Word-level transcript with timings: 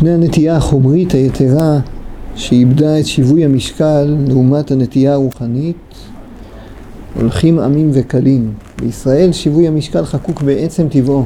מפני 0.00 0.12
הנטייה 0.14 0.56
החומרית 0.56 1.12
היתרה 1.12 1.78
שאיבדה 2.34 3.00
את 3.00 3.06
שיווי 3.06 3.44
המשקל 3.44 4.16
לעומת 4.28 4.70
הנטייה 4.70 5.12
הרוחנית, 5.12 5.76
הולכים 7.20 7.58
עמים 7.58 7.90
וקלים. 7.92 8.52
בישראל 8.82 9.32
שיווי 9.32 9.68
המשקל 9.68 10.04
חקוק 10.04 10.42
בעצם 10.42 10.88
טבעו. 10.88 11.24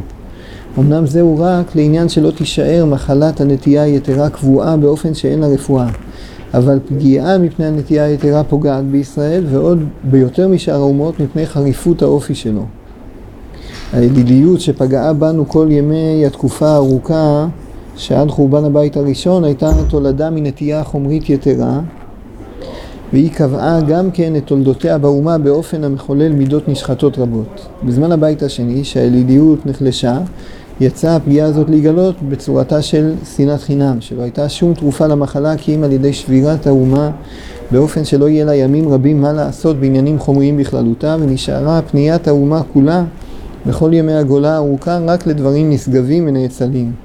אמנם 0.79 1.06
זהו 1.06 1.38
רק 1.38 1.76
לעניין 1.76 2.08
שלא 2.08 2.31
תישאר 2.31 2.85
מחלת 2.85 3.40
הנטייה 3.40 3.83
היתרה 3.83 4.31
קבועה 4.31 4.77
באופן 4.77 5.15
שאין 5.15 5.41
לה 5.41 5.47
רפואה. 5.47 5.88
אבל 6.54 6.79
פגיעה 6.87 7.38
מפני 7.38 7.67
הנטייה 7.67 8.04
היתרה 8.04 8.45
פוגעת 8.45 8.85
בישראל 8.85 9.45
ועוד 9.51 9.85
ביותר 10.04 10.49
משאר 10.49 10.75
האומות 10.75 11.21
מפני 11.21 11.47
חריפות 11.47 12.03
האופי 12.03 12.35
שלו. 12.35 12.67
הידידיות 13.93 14.61
שפגעה 14.61 15.13
בנו 15.13 15.49
כל 15.49 15.67
ימי 15.71 16.27
התקופה 16.27 16.69
הארוכה 16.69 17.47
שעד 17.97 18.30
חורבן 18.30 18.65
הבית 18.65 18.97
הראשון 18.97 19.45
הייתה 19.45 19.71
תולדה 19.89 20.30
מנטייה 20.30 20.84
חומרית 20.84 21.30
יתרה 21.30 21.80
והיא 23.12 23.30
קבעה 23.30 23.80
גם 23.80 24.11
כן 24.11 24.37
את 24.37 24.47
תולדותיה 24.47 24.98
באומה 24.98 25.39
באופן 25.39 25.84
המחולל 25.84 26.33
מידות 26.33 26.69
נשחטות 26.69 27.19
רבות. 27.19 27.67
בזמן 27.83 28.12
הבית 28.12 28.43
השני, 28.43 28.84
שהילידיות 28.84 29.67
נחלשה, 29.67 30.19
יצאה 30.80 31.17
הפגיעה 31.17 31.48
הזאת 31.48 31.70
להיגלות 31.70 32.23
בצורתה 32.29 32.83
של 32.83 33.12
שנאת 33.37 33.61
חינם, 33.61 34.01
שלא 34.01 34.23
הייתה 34.23 34.48
שום 34.48 34.75
תרופה 34.75 35.06
למחלה 35.06 35.56
כי 35.56 35.75
אם 35.75 35.83
על 35.83 35.92
ידי 35.92 36.12
שבירת 36.12 36.67
האומה 36.67 37.11
באופן 37.70 38.05
שלא 38.05 38.29
יהיה 38.29 38.45
לה 38.45 38.55
ימים 38.55 38.89
רבים 38.89 39.20
מה 39.20 39.33
לעשות 39.33 39.77
בעניינים 39.77 40.19
חומריים 40.19 40.56
בכללותה 40.56 41.17
ונשארה 41.20 41.83
פניית 41.83 42.29
האומה 42.29 42.62
כולה 42.73 43.05
בכל 43.67 43.91
ימי 43.92 44.12
הגולה 44.12 44.55
הארוכה 44.55 44.98
רק 45.06 45.27
לדברים 45.27 45.70
נשגבים 45.70 46.27
ונאצלים. 46.27 47.04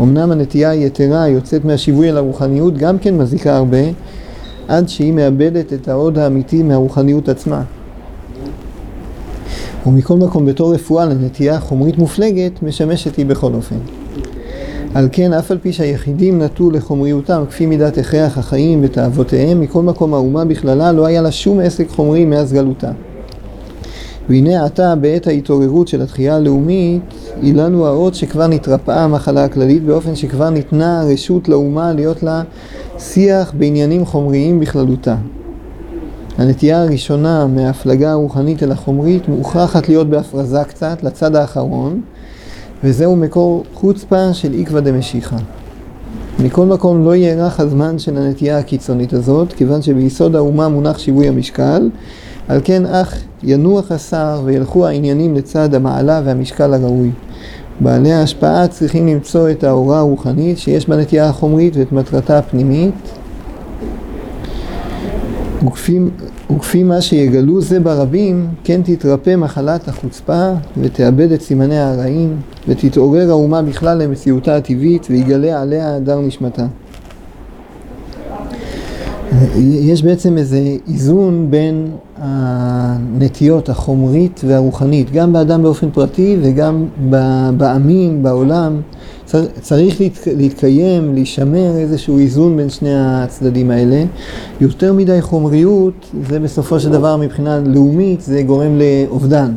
אמנם 0.00 0.32
הנטייה 0.32 0.70
היתרה 0.70 1.22
היוצאת 1.22 1.64
מהשיווי 1.64 2.10
אל 2.10 2.16
הרוחניות 2.16 2.78
גם 2.78 2.98
כן 2.98 3.16
מזיקה 3.16 3.56
הרבה 3.56 3.78
עד 4.68 4.88
שהיא 4.88 5.12
מאבדת 5.12 5.72
את 5.72 5.88
ההוד 5.88 6.18
האמיתי 6.18 6.62
מהרוחניות 6.62 7.28
עצמה. 7.28 7.62
ומכל 9.86 10.16
מקום 10.16 10.46
בתור 10.46 10.74
רפואה 10.74 11.04
לנטייה 11.04 11.60
חומרית 11.60 11.98
מופלגת 11.98 12.62
משמשת 12.62 13.16
היא 13.16 13.26
בכל 13.26 13.54
אופן. 13.54 13.76
על 14.94 15.08
כן 15.12 15.32
אף 15.32 15.50
על 15.50 15.58
פי 15.58 15.72
שהיחידים 15.72 16.42
נטו 16.42 16.70
לחומריותם 16.70 17.44
כפי 17.50 17.66
מידת 17.66 17.98
הכרח 17.98 18.38
החיים 18.38 18.80
ותאוותיהם 18.84 19.60
מכל 19.60 19.82
מקום 19.82 20.14
האומה 20.14 20.44
בכללה 20.44 20.92
לא 20.92 21.06
היה 21.06 21.22
לה 21.22 21.32
שום 21.32 21.60
עסק 21.60 21.88
חומרי 21.88 22.24
מאז 22.24 22.52
גלותה. 22.52 22.90
והנה 24.28 24.64
עתה 24.64 24.94
בעת 24.94 25.26
ההתעוררות 25.26 25.88
של 25.88 26.02
התחייה 26.02 26.36
הלאומית 26.36 27.02
היא 27.42 27.54
לנו 27.54 27.86
האות 27.86 28.14
שכבר 28.14 28.46
נתרפאה 28.46 29.04
המחלה 29.04 29.44
הכללית 29.44 29.82
באופן 29.82 30.14
שכבר 30.14 30.50
ניתנה 30.50 31.04
רשות 31.12 31.48
לאומה 31.48 31.92
להיות 31.92 32.22
לה 32.22 32.42
שיח 32.98 33.52
בעניינים 33.58 34.04
חומריים 34.04 34.60
בכללותה. 34.60 35.16
הנטייה 36.38 36.82
הראשונה 36.82 37.46
מההפלגה 37.46 38.12
הרוחנית 38.12 38.62
אל 38.62 38.72
החומרית 38.72 39.28
מוכרחת 39.28 39.88
להיות 39.88 40.10
בהפרזה 40.10 40.64
קצת 40.64 41.02
לצד 41.02 41.36
האחרון 41.36 42.00
וזהו 42.84 43.16
מקור 43.16 43.64
חוצפה 43.74 44.34
של 44.34 44.54
עקבא 44.60 44.80
דמשיחא. 44.80 45.36
מכל 46.38 46.66
מקום 46.66 47.04
לא 47.04 47.16
יארך 47.16 47.60
הזמן 47.60 47.98
של 47.98 48.16
הנטייה 48.16 48.58
הקיצונית 48.58 49.12
הזאת 49.12 49.52
כיוון 49.52 49.82
שביסוד 49.82 50.36
האומה 50.36 50.68
מונח 50.68 50.98
שיווי 50.98 51.28
המשקל 51.28 51.88
על 52.48 52.60
כן 52.64 52.86
אך 52.86 53.14
ינוח 53.42 53.92
השר 53.92 54.42
וילכו 54.44 54.86
העניינים 54.86 55.34
לצד 55.34 55.74
המעלה 55.74 56.22
והמשקל 56.24 56.74
הראוי. 56.74 57.10
בעלי 57.80 58.12
ההשפעה 58.12 58.68
צריכים 58.68 59.06
למצוא 59.06 59.50
את 59.50 59.64
ההוראה 59.64 59.98
הרוחנית 59.98 60.58
שיש 60.58 60.88
בנטייה 60.88 61.28
החומרית 61.28 61.76
ואת 61.76 61.92
מטרתה 61.92 62.38
הפנימית 62.38 62.94
וכפי, 66.50 66.82
מה 66.82 67.00
שיגלו 67.00 67.60
זה 67.60 67.80
ברבים, 67.80 68.48
כן 68.64 68.80
תתרפא 68.84 69.36
מחלת 69.36 69.88
החוצפה 69.88 70.52
ותאבד 70.76 71.32
את 71.32 71.42
סימניה 71.42 71.90
הרעים 71.90 72.36
ותתעורר 72.68 73.30
האומה 73.30 73.62
בכלל 73.62 73.98
למציאותה 73.98 74.56
הטבעית 74.56 75.06
ויגלה 75.10 75.62
עליה 75.62 75.96
הדר 75.96 76.20
נשמתה. 76.20 76.66
יש 79.58 80.02
בעצם 80.02 80.38
איזה 80.38 80.76
איזון 80.88 81.46
בין 81.50 81.90
הנטיות 82.16 83.68
החומרית 83.68 84.40
והרוחנית, 84.46 85.10
גם 85.10 85.32
באדם 85.32 85.62
באופן 85.62 85.90
פרטי 85.90 86.36
וגם 86.42 86.86
בעמים, 87.56 88.22
בעולם. 88.22 88.80
צריך 89.60 90.00
להתקיים, 90.36 91.14
להישמר 91.14 91.76
איזשהו 91.76 92.18
איזון 92.18 92.56
בין 92.56 92.70
שני 92.70 92.94
הצדדים 92.94 93.70
האלה. 93.70 94.04
יותר 94.60 94.92
מדי 94.92 95.22
חומריות, 95.22 96.10
זה 96.28 96.40
בסופו 96.40 96.80
של 96.80 96.90
דבר 96.90 97.16
מבחינה 97.16 97.58
לאומית, 97.58 98.20
זה 98.20 98.42
גורם 98.42 98.78
לאובדן. 98.78 99.54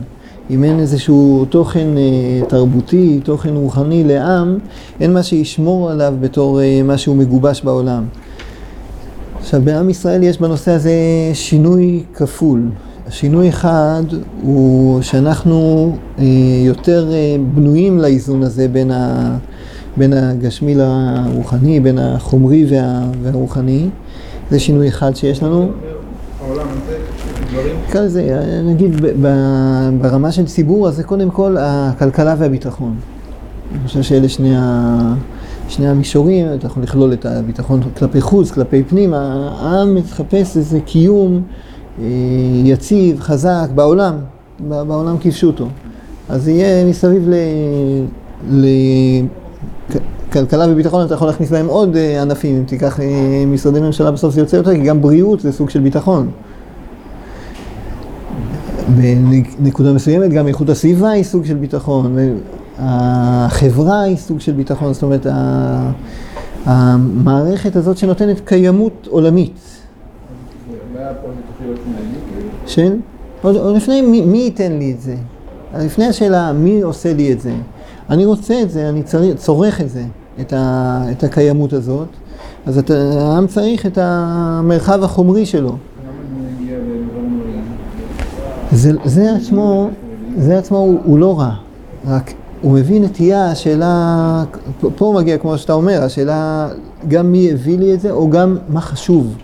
אם 0.50 0.64
אין 0.64 0.80
איזשהו 0.80 1.46
תוכן 1.50 1.88
אה, 1.98 2.48
תרבותי, 2.48 3.20
תוכן 3.24 3.56
רוחני 3.56 4.04
לעם, 4.04 4.58
אין 5.02 5.14
מה 5.14 5.24
שישמור 5.24 5.90
עליו 5.90 6.14
בתור 6.20 6.62
אה, 6.62 6.82
משהו 6.84 7.16
מגובש 7.16 7.62
בעולם. 7.62 8.04
עכשיו, 9.40 9.62
בעם 9.62 9.90
ישראל 9.90 10.24
יש 10.24 10.42
בנושא 10.42 10.72
הזה 10.72 10.92
שינוי 11.34 12.04
כפול. 12.14 12.70
שינוי 13.10 13.50
אחד 13.50 14.04
הוא 14.42 15.02
שאנחנו 15.02 15.96
אה, 16.20 16.24
יותר 16.66 17.12
אה, 17.12 17.36
בנויים 17.54 18.00
לאיזון 18.00 18.44
הזה 18.44 18.68
בין, 18.68 18.92
ה, 18.92 19.38
בין 19.98 20.14
הגשמי 20.14 20.76
לרוחני, 20.76 21.80
בין 21.80 21.98
החומרי 21.98 22.66
וה, 22.70 23.02
והרוחני. 23.24 23.90
זה 24.52 24.60
שינוי 24.60 24.88
אחד 24.88 25.16
שיש 25.16 25.44
לנו. 25.44 25.72
נקרא 27.88 28.02
לזה, 28.02 28.42
נגיד 28.66 28.92
ברמה 30.02 30.32
של 30.32 30.46
ציבור, 30.46 30.88
אז 30.88 30.96
זה 30.96 31.04
קודם 31.04 31.30
כל 31.30 31.56
הכלכלה 31.60 32.36
והביטחון. 32.38 32.96
אני 33.72 33.88
חושב 33.88 34.02
שאלה 34.02 34.30
שני 34.30 34.56
ה... 34.58 35.14
שני 35.70 35.88
המישורים, 35.88 36.48
אתה 36.54 36.68
יכול 36.68 36.84
לכלול 36.84 37.14
את 37.14 37.26
הביטחון 37.26 37.82
כלפי 37.98 38.22
חוץ, 38.22 38.52
כלפי 38.52 38.84
פנים, 38.84 39.14
העם 39.14 39.96
מחפש 39.96 40.58
איזה 40.58 40.80
קיום 40.80 41.42
אה, 42.00 42.06
יציב, 42.64 43.20
חזק, 43.20 43.68
בעולם, 43.76 44.16
בעולם 44.60 45.18
כפשוטו. 45.18 45.68
אז 46.30 46.48
יהיה 46.48 46.86
מסביב 46.86 47.30
לכלכלה 50.30 50.66
וביטחון, 50.70 51.06
אתה 51.06 51.14
יכול 51.14 51.28
להכניס 51.28 51.52
בהם 51.52 51.68
עוד 51.68 51.96
אה, 51.96 52.22
ענפים, 52.22 52.56
אם 52.58 52.64
תיקח 52.64 53.00
אה, 53.00 53.44
משרדי 53.48 53.80
ממשלה 53.80 54.12
בסוף 54.12 54.34
זה 54.34 54.42
יוצא 54.42 54.56
יותר, 54.56 54.76
כי 54.76 54.82
גם 54.82 55.02
בריאות 55.02 55.40
זה 55.40 55.52
סוג 55.52 55.70
של 55.70 55.80
ביטחון. 55.80 56.30
בנקודה 58.96 59.94
מסוימת 59.94 60.34
גם 60.34 60.48
איכות 60.48 60.70
הסביבה 60.70 61.10
היא 61.10 61.24
סוג 61.24 61.46
של 61.46 61.56
ביטחון. 61.56 62.18
החברה 62.80 64.02
היא 64.02 64.18
סוג 64.18 64.40
של 64.40 64.52
ביטחון, 64.52 64.94
זאת 64.94 65.04
אומרת, 65.04 65.26
המערכת 66.66 67.76
הזאת 67.76 67.98
שנותנת 67.98 68.40
קיימות 68.46 69.08
עולמית. 69.10 69.60
של? 72.66 72.96
עוד, 73.42 73.56
עוד 73.56 73.76
לפני 73.76 74.02
מי, 74.02 74.22
מי 74.22 74.38
ייתן 74.38 74.72
לי 74.72 74.92
את 74.92 75.02
זה? 75.02 75.16
לפני 75.78 76.06
השאלה 76.06 76.54
מי 76.54 76.82
עושה 76.82 77.14
לי 77.14 77.34
את 77.34 77.42
זה. 77.42 77.54
אני 78.10 78.26
רוצה 78.26 78.62
את 78.62 78.72
זה, 78.72 78.90
אני 78.90 79.04
צריך, 79.04 79.36
צורך 79.36 79.82
את 79.82 79.90
זה, 79.90 80.04
את, 80.42 80.54
ה, 80.54 81.04
את 81.12 81.24
הקיימות 81.24 81.74
הזאת. 81.74 82.08
אז 82.66 82.78
אתה, 82.78 82.94
העם 83.20 83.48
צריך 83.48 83.86
את 83.86 83.98
המרחב 84.02 85.04
החומרי 85.04 85.46
שלו. 85.46 85.78
זה, 88.72 88.92
זה 89.06 89.36
עצמו, 89.36 89.90
זה 90.38 90.58
עצמו 90.58 90.78
הוא, 90.78 91.00
הוא 91.04 91.20
לא 91.20 91.40
רע, 91.40 91.52
רק 92.08 92.34
הוא 92.62 92.72
מביא 92.74 93.02
נטייה, 93.02 93.52
השאלה, 93.52 94.44
פה 94.96 95.14
מגיע 95.18 95.38
כמו 95.38 95.58
שאתה 95.58 95.74
אומר, 95.74 96.04
השאלה 96.04 96.68
גם 97.08 97.32
מי 97.32 97.52
הביא 97.52 97.78
לי 97.78 97.94
את 97.94 98.02
זה, 98.02 98.12
או 98.12 98.30
גם 98.30 98.58
מה 98.70 98.82
חשוב. 98.82 99.36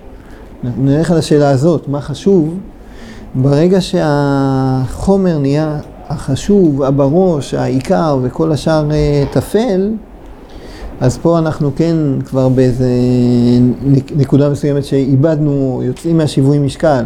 נלך 0.78 1.12
על 1.12 1.18
השאלה 1.18 1.50
הזאת, 1.50 1.88
מה 1.88 2.02
חשוב, 2.02 2.58
ברגע 3.36 3.82
שהחומר 3.82 5.38
נהיה 5.38 5.80
החשוב, 6.10 6.84
הבראש, 6.84 7.54
העיקר 7.54 8.18
וכל 8.24 8.52
השאר 8.52 8.92
אה, 8.92 9.24
טפל, 9.32 9.92
אז 11.00 11.18
פה 11.18 11.38
אנחנו 11.38 11.72
כן 11.76 11.96
כבר 12.26 12.50
באיזה 12.50 12.90
נקודה 14.16 14.50
מסוימת 14.50 14.86
שאיבדנו, 14.86 15.82
יוצאים 15.86 16.18
מהשיווי 16.18 16.60
משקל. 16.60 17.04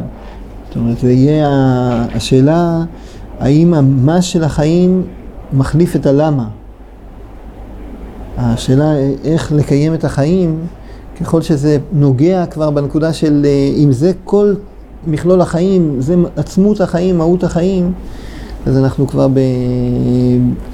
זאת 0.68 0.76
אומרת, 0.76 1.00
זה 1.00 1.12
יהיה 1.12 1.48
השאלה 2.16 2.84
האם 3.40 3.74
המס 3.74 4.24
של 4.24 4.44
החיים 4.44 5.04
מחליף 5.54 5.96
את 5.96 6.06
הלמה. 6.06 6.48
השאלה 8.38 8.94
איך 9.24 9.52
לקיים 9.52 9.94
את 9.94 10.04
החיים, 10.04 10.60
ככל 11.22 11.42
שזה 11.42 11.78
נוגע 11.94 12.46
כבר 12.46 12.72
בנקודה 12.72 13.14
של 13.14 13.46
אה, 13.46 13.72
אם 13.84 13.92
זה 13.92 14.12
כל 14.24 14.54
מכלול 15.08 15.42
החיים, 15.42 15.96
זה 16.00 16.16
עצמות 16.36 16.82
החיים, 16.82 17.18
מהות 17.18 17.44
החיים, 17.44 17.94
אז 18.66 18.78
אנחנו 18.78 19.08
כבר 19.08 19.28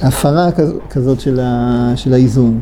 בהפרה 0.02 0.50
כזאת 0.90 1.20
של, 1.20 1.40
ה, 1.44 1.94
של 1.96 2.14
האיזון. 2.14 2.60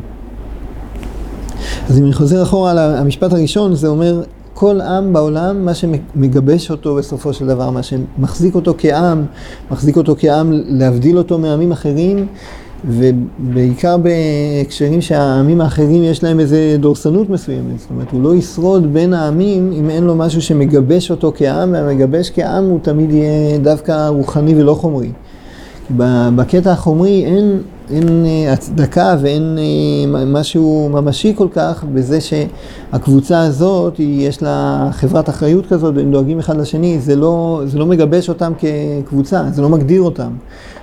אז 1.88 1.98
אם 1.98 2.04
אני 2.04 2.12
חוזר 2.12 2.42
אחורה 2.42 2.74
למשפט 2.74 3.32
הראשון, 3.32 3.74
זה 3.74 3.88
אומר 3.88 4.22
כל 4.54 4.80
עם 4.80 5.12
בעולם, 5.12 5.64
מה 5.64 5.74
שמגבש 5.74 6.70
אותו 6.70 6.94
בסופו 6.94 7.32
של 7.32 7.46
דבר, 7.46 7.70
מה 7.70 7.80
שמחזיק 7.82 8.54
אותו 8.54 8.74
כעם, 8.78 9.24
מחזיק 9.70 9.96
אותו 9.96 10.14
כעם 10.18 10.52
להבדיל 10.52 11.18
אותו 11.18 11.38
מעמים 11.38 11.72
אחרים, 11.72 12.26
ובעיקר 12.88 13.96
בהקשרים 13.96 15.00
שהעמים 15.00 15.60
האחרים 15.60 16.04
יש 16.04 16.22
להם 16.22 16.40
איזה 16.40 16.76
דורסנות 16.80 17.30
מסוימת. 17.30 17.78
זאת 17.78 17.90
אומרת, 17.90 18.10
הוא 18.10 18.22
לא 18.22 18.34
ישרוד 18.34 18.92
בין 18.92 19.12
העמים 19.12 19.72
אם 19.72 19.90
אין 19.90 20.04
לו 20.04 20.14
משהו 20.14 20.42
שמגבש 20.42 21.10
אותו 21.10 21.32
כעם, 21.36 21.72
והמגבש 21.72 22.30
כעם 22.34 22.64
הוא 22.64 22.78
תמיד 22.82 23.10
יהיה 23.10 23.58
דווקא 23.58 24.08
רוחני 24.08 24.60
ולא 24.60 24.74
חומרי. 24.74 25.10
בקטע 26.36 26.72
החומרי 26.72 27.24
אין, 27.24 27.58
אין 27.90 28.24
אה, 28.26 28.52
הצדקה 28.52 29.16
ואין 29.20 29.58
אה, 29.58 30.24
משהו 30.26 30.88
ממשי 30.92 31.32
כל 31.36 31.48
כך 31.52 31.84
בזה 31.92 32.18
שהקבוצה 32.20 33.42
הזאת, 33.42 33.94
יש 33.98 34.42
לה 34.42 34.88
חברת 34.92 35.28
אחריות 35.28 35.66
כזאת 35.66 35.96
והם 35.96 36.10
דואגים 36.10 36.38
אחד 36.38 36.56
לשני, 36.56 36.98
זה 37.00 37.16
לא, 37.16 37.62
זה 37.64 37.78
לא 37.78 37.86
מגבש 37.86 38.28
אותם 38.28 38.52
כקבוצה, 38.58 39.44
זה 39.50 39.62
לא 39.62 39.68
מגדיר 39.68 40.02
אותם. 40.02 40.30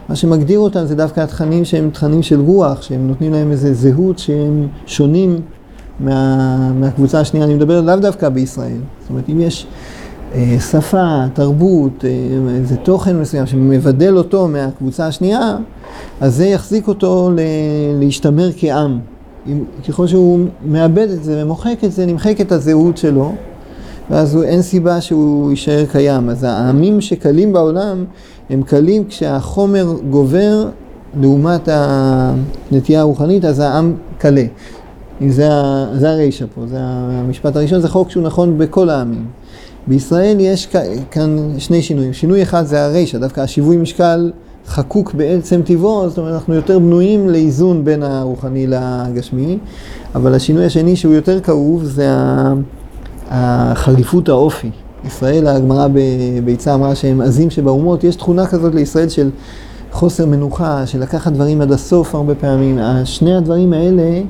מה 0.09 0.15
שמגדיר 0.15 0.59
אותם 0.59 0.85
זה 0.85 0.95
דווקא 0.95 1.21
התכנים 1.21 1.65
שהם 1.65 1.89
תכנים 1.89 2.23
של 2.23 2.39
רוח, 2.39 2.81
שהם 2.81 3.07
נותנים 3.07 3.33
להם 3.33 3.51
איזה 3.51 3.73
זהות 3.73 4.19
שהם 4.19 4.67
שונים 4.85 5.41
מה, 5.99 6.71
מהקבוצה 6.71 7.19
השנייה. 7.19 7.45
אני 7.45 7.53
מדבר 7.53 7.81
לאו 7.81 7.95
דווקא 7.95 8.29
בישראל. 8.29 8.77
זאת 9.01 9.09
אומרת, 9.09 9.29
אם 9.29 9.41
יש 9.41 9.67
שפה, 10.59 11.23
תרבות, 11.33 12.05
אה, 12.05 12.09
איזה 12.55 12.75
תוכן 12.75 13.19
מסוים 13.19 13.45
שמבדל 13.45 14.17
אותו 14.17 14.47
מהקבוצה 14.47 15.07
השנייה, 15.07 15.57
אז 16.21 16.35
זה 16.35 16.45
יחזיק 16.45 16.87
אותו 16.87 17.31
ל, 17.35 17.39
להשתמר 17.99 18.49
כעם. 18.57 18.99
אם, 19.47 19.63
ככל 19.87 20.07
שהוא 20.07 20.39
מאבד 20.65 21.07
את 21.09 21.23
זה 21.23 21.43
ומוחק 21.43 21.83
את 21.83 21.91
זה, 21.91 22.05
נמחק 22.05 22.41
את 22.41 22.51
הזהות 22.51 22.97
שלו. 22.97 23.33
ואז 24.09 24.43
אין 24.43 24.61
סיבה 24.61 25.01
שהוא 25.01 25.49
יישאר 25.49 25.85
קיים. 25.91 26.29
אז 26.29 26.43
העמים 26.43 27.01
שקלים 27.01 27.53
בעולם 27.53 28.05
הם 28.49 28.63
קלים 28.63 29.05
כשהחומר 29.05 29.93
גובר 30.09 30.69
לעומת 31.21 31.69
הנטייה 31.71 33.01
הרוחנית, 33.01 33.45
אז 33.45 33.59
העם 33.59 33.93
קלה. 34.17 34.45
זה, 35.27 35.49
זה 35.93 36.09
הרישא 36.09 36.45
פה, 36.55 36.61
זה 36.67 36.77
המשפט 36.81 37.55
הראשון, 37.55 37.81
זה 37.81 37.89
חוק 37.89 38.09
שהוא 38.09 38.23
נכון 38.23 38.57
בכל 38.57 38.89
העמים. 38.89 39.25
בישראל 39.87 40.37
יש 40.39 40.67
כאן 41.11 41.37
שני 41.57 41.81
שינויים. 41.81 42.13
שינוי 42.13 42.43
אחד 42.43 42.65
זה 42.65 42.85
הרישא, 42.85 43.17
דווקא 43.17 43.41
השיווי 43.41 43.77
משקל 43.77 44.31
חקוק 44.67 45.13
בעצם 45.13 45.61
טבעו, 45.65 46.09
זאת 46.09 46.17
אומרת 46.17 46.33
אנחנו 46.33 46.53
יותר 46.53 46.79
בנויים 46.79 47.29
לאיזון 47.29 47.85
בין 47.85 48.03
הרוחני 48.03 48.67
לגשמי, 48.67 49.57
אבל 50.15 50.33
השינוי 50.33 50.65
השני 50.65 50.95
שהוא 50.95 51.13
יותר 51.13 51.39
כאוב 51.39 51.83
זה 51.83 52.09
החריפות 53.29 54.29
האופי. 54.29 54.69
ישראל, 55.05 55.47
הגמרא 55.47 55.87
בביצה 55.93 56.73
אמרה 56.73 56.95
שהם 56.95 57.21
עזים 57.21 57.49
שבאומות, 57.49 58.03
יש 58.03 58.15
תכונה 58.15 58.47
כזאת 58.47 58.75
לישראל 58.75 59.09
של 59.09 59.29
חוסר 59.91 60.25
מנוחה, 60.25 60.85
של 60.85 60.99
לקחת 60.99 61.31
דברים 61.31 61.61
עד 61.61 61.71
הסוף 61.71 62.15
הרבה 62.15 62.35
פעמים. 62.35 62.79
שני 63.03 63.35
הדברים 63.35 63.73
האלה 63.73 64.21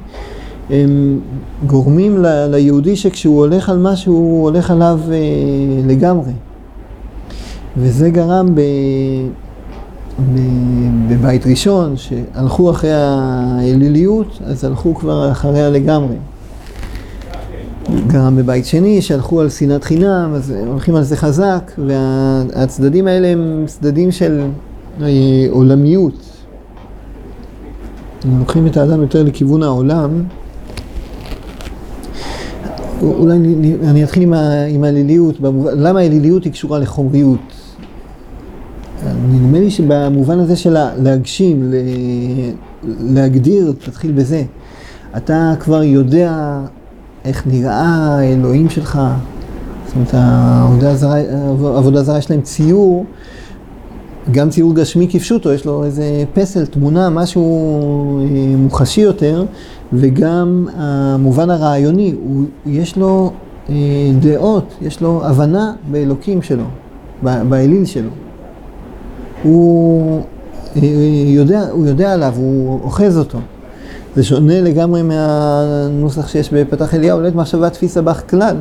הם 0.70 1.20
גורמים 1.68 2.24
ל, 2.24 2.46
ליהודי 2.52 2.96
שכשהוא 2.96 3.40
הולך 3.40 3.70
על 3.70 3.78
משהו, 3.78 4.14
הוא 4.14 4.44
הולך 4.44 4.72
עליו 4.72 5.00
אה, 5.12 5.18
לגמרי. 5.88 6.32
וזה 7.78 8.10
גרם 8.10 8.56
ב, 8.56 8.62
ב, 10.34 10.40
בבית 11.10 11.48
ראשון, 11.48 11.98
שהלכו 11.98 12.72
אחרי 12.72 12.94
האליליות, 12.94 14.40
אז 14.46 14.64
הלכו 14.64 14.96
כבר 14.96 15.32
אחריה 15.32 15.70
לגמרי. 15.70 16.16
גרם 18.08 18.36
בבית 18.36 18.66
שני, 18.66 19.02
שהלכו 19.02 19.42
על 19.42 19.50
שנאת 19.50 19.84
חינם, 19.84 20.32
אז 20.36 20.54
הולכים 20.68 20.96
על 20.96 21.04
זה 21.04 21.18
חזק, 21.18 21.72
והצדדים 21.88 23.08
האלה 23.08 23.28
הם 23.28 23.64
צדדים 23.68 24.12
של 24.12 24.42
אה, 25.02 25.08
עולמיות. 25.50 26.14
לוקחים 28.40 28.68
את 28.68 28.78
האדם 28.78 29.02
יותר 29.02 29.24
לכיוון 29.24 29.64
העולם, 29.64 30.24
אולי 33.02 33.38
אני 33.84 34.04
אתחיל 34.04 34.24
עם, 34.24 34.34
ה, 34.34 34.64
עם 34.66 34.84
הליליות, 34.84 35.40
במובן, 35.40 35.72
למה 35.80 36.00
האליליות 36.00 36.44
היא 36.44 36.52
קשורה 36.52 36.80
לחומריות? 36.80 37.40
נדמה 39.32 39.60
לי 39.60 39.72
שבמובן 39.72 40.40
הזה 40.40 40.56
של 40.56 40.78
להגשים, 40.98 41.74
להגדיר, 42.84 43.74
תתחיל 43.86 44.12
בזה. 44.12 44.44
אתה 45.18 45.54
כבר 45.60 45.84
יודע 45.84 46.60
איך 47.26 47.48
נראה 47.48 47.86
האלוהים 47.86 48.70
שלך. 48.70 49.02
זאת 49.86 49.96
אומרת, 49.96 50.14
העבודה 50.14 50.96
זרה, 50.96 51.18
העבודה 51.76 52.04
זרה 52.04 52.18
יש 52.18 52.32
להם 52.32 52.42
ציור, 52.42 53.06
גם 54.32 54.50
ציור 54.50 54.76
גשמי 54.76 55.08
כפשוטו, 55.12 55.54
יש 55.54 55.66
לו 55.66 55.84
איזה 55.84 56.24
פסל, 56.34 56.66
תמונה, 56.66 57.10
משהו 57.10 58.20
אה, 58.20 58.56
מוחשי 58.58 59.02
יותר, 59.02 59.46
וגם 59.94 60.68
המובן 60.76 61.50
הרעיוני, 61.50 62.16
הוא, 62.24 62.46
יש 62.66 62.98
לו 62.98 63.32
אה, 63.70 63.76
דעות, 64.20 64.74
יש 64.82 65.02
לו 65.02 65.22
הבנה 65.26 65.74
באלוקים 65.92 66.42
שלו, 66.42 66.64
באליל 67.24 67.86
שלו. 67.86 68.10
הוא 69.44 70.22
אה, 70.76 70.82
יודע, 71.26 71.62
הוא 71.72 71.88
יודע 71.88 72.14
עליו, 72.14 72.34
הוא 72.38 72.80
אוחז 72.84 73.18
אותו. 73.18 73.40
זה 74.16 74.24
שונה 74.24 74.62
לגמרי 74.62 75.02
מהנוסח 75.02 76.28
שיש 76.28 76.54
בפתח 76.54 76.96
אליהו, 76.96 77.22
לית 77.22 77.36
מחשבה 77.36 77.70
תפיסה 77.70 78.02
בך 78.02 78.30
כלל. 78.30 78.56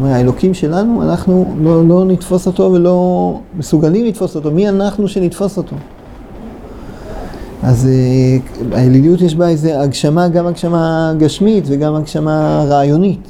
אומר, 0.00 0.12
האלוקים 0.12 0.54
שלנו, 0.54 1.02
אנחנו 1.02 1.56
לא, 1.60 1.88
לא 1.88 2.04
נתפוס 2.04 2.46
אותו 2.46 2.72
ולא 2.72 3.38
מסוגלים 3.58 4.06
לתפוס 4.06 4.36
אותו. 4.36 4.50
מי 4.50 4.68
אנחנו 4.68 5.08
שנתפוס 5.08 5.56
אותו? 5.56 5.76
אז 7.62 7.88
אה, 7.88 8.76
האליליות 8.78 9.20
יש 9.20 9.34
בה 9.34 9.48
איזו 9.48 9.70
הגשמה, 9.70 10.28
גם 10.28 10.46
הגשמה 10.46 11.12
גשמית 11.18 11.64
וגם 11.66 11.94
הגשמה 11.94 12.64
רעיונית, 12.68 13.28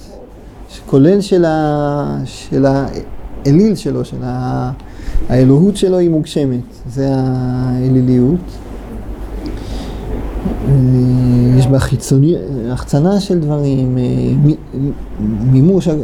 כולל 0.86 1.20
של, 1.20 1.44
ה, 1.44 2.18
של 2.24 2.66
האליל 2.66 3.74
שלו, 3.74 4.04
של 4.04 4.16
ה, 4.22 4.70
האלוהות 5.28 5.76
שלו 5.76 5.98
היא 5.98 6.10
מוגשמת, 6.10 6.60
זה 6.88 7.08
האליליות. 7.12 8.65
אה, 10.68 11.58
יש 11.58 11.66
בה 11.66 11.78
חיצוני, 11.78 12.34
החצנה 12.70 13.20
של 13.20 13.38
דברים, 13.40 13.98
אה, 13.98 14.04
מימוש, 15.52 15.88
אה, 15.88 15.94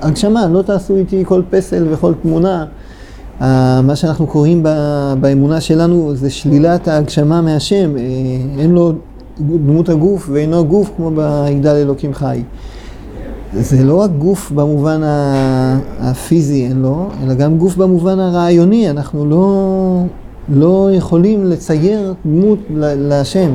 הגשמה, 0.00 0.46
לא 0.48 0.62
תעשו 0.62 0.96
איתי 0.96 1.24
כל 1.26 1.42
פסל 1.50 1.86
וכל 1.90 2.12
תמונה. 2.22 2.64
מה 3.82 3.92
שאנחנו 3.96 4.26
קוראים 4.26 4.62
באמונה 5.20 5.60
שלנו 5.60 6.14
זה 6.14 6.30
שלילת 6.30 6.88
ההגשמה 6.88 7.40
מהשם, 7.40 7.96
אין 8.58 8.70
לו 8.70 8.92
דמות 9.40 9.88
הגוף 9.88 10.28
ואינו 10.32 10.64
גוף 10.64 10.90
כמו 10.96 11.10
ביגדל 11.10 11.74
אלוקים 11.74 12.14
חי. 12.14 12.42
זה 13.52 13.84
לא 13.84 14.00
רק 14.00 14.10
גוף 14.18 14.50
במובן 14.50 15.00
הפיזי 16.00 16.66
אין 16.66 16.82
לו, 16.82 17.08
אלא 17.22 17.34
גם 17.34 17.58
גוף 17.58 17.76
במובן 17.76 18.18
הרעיוני, 18.18 18.90
אנחנו 18.90 19.26
לא, 19.26 20.02
לא 20.48 20.88
יכולים 20.92 21.44
לצייר 21.46 22.14
דמות 22.24 22.58
להשם. 22.70 23.54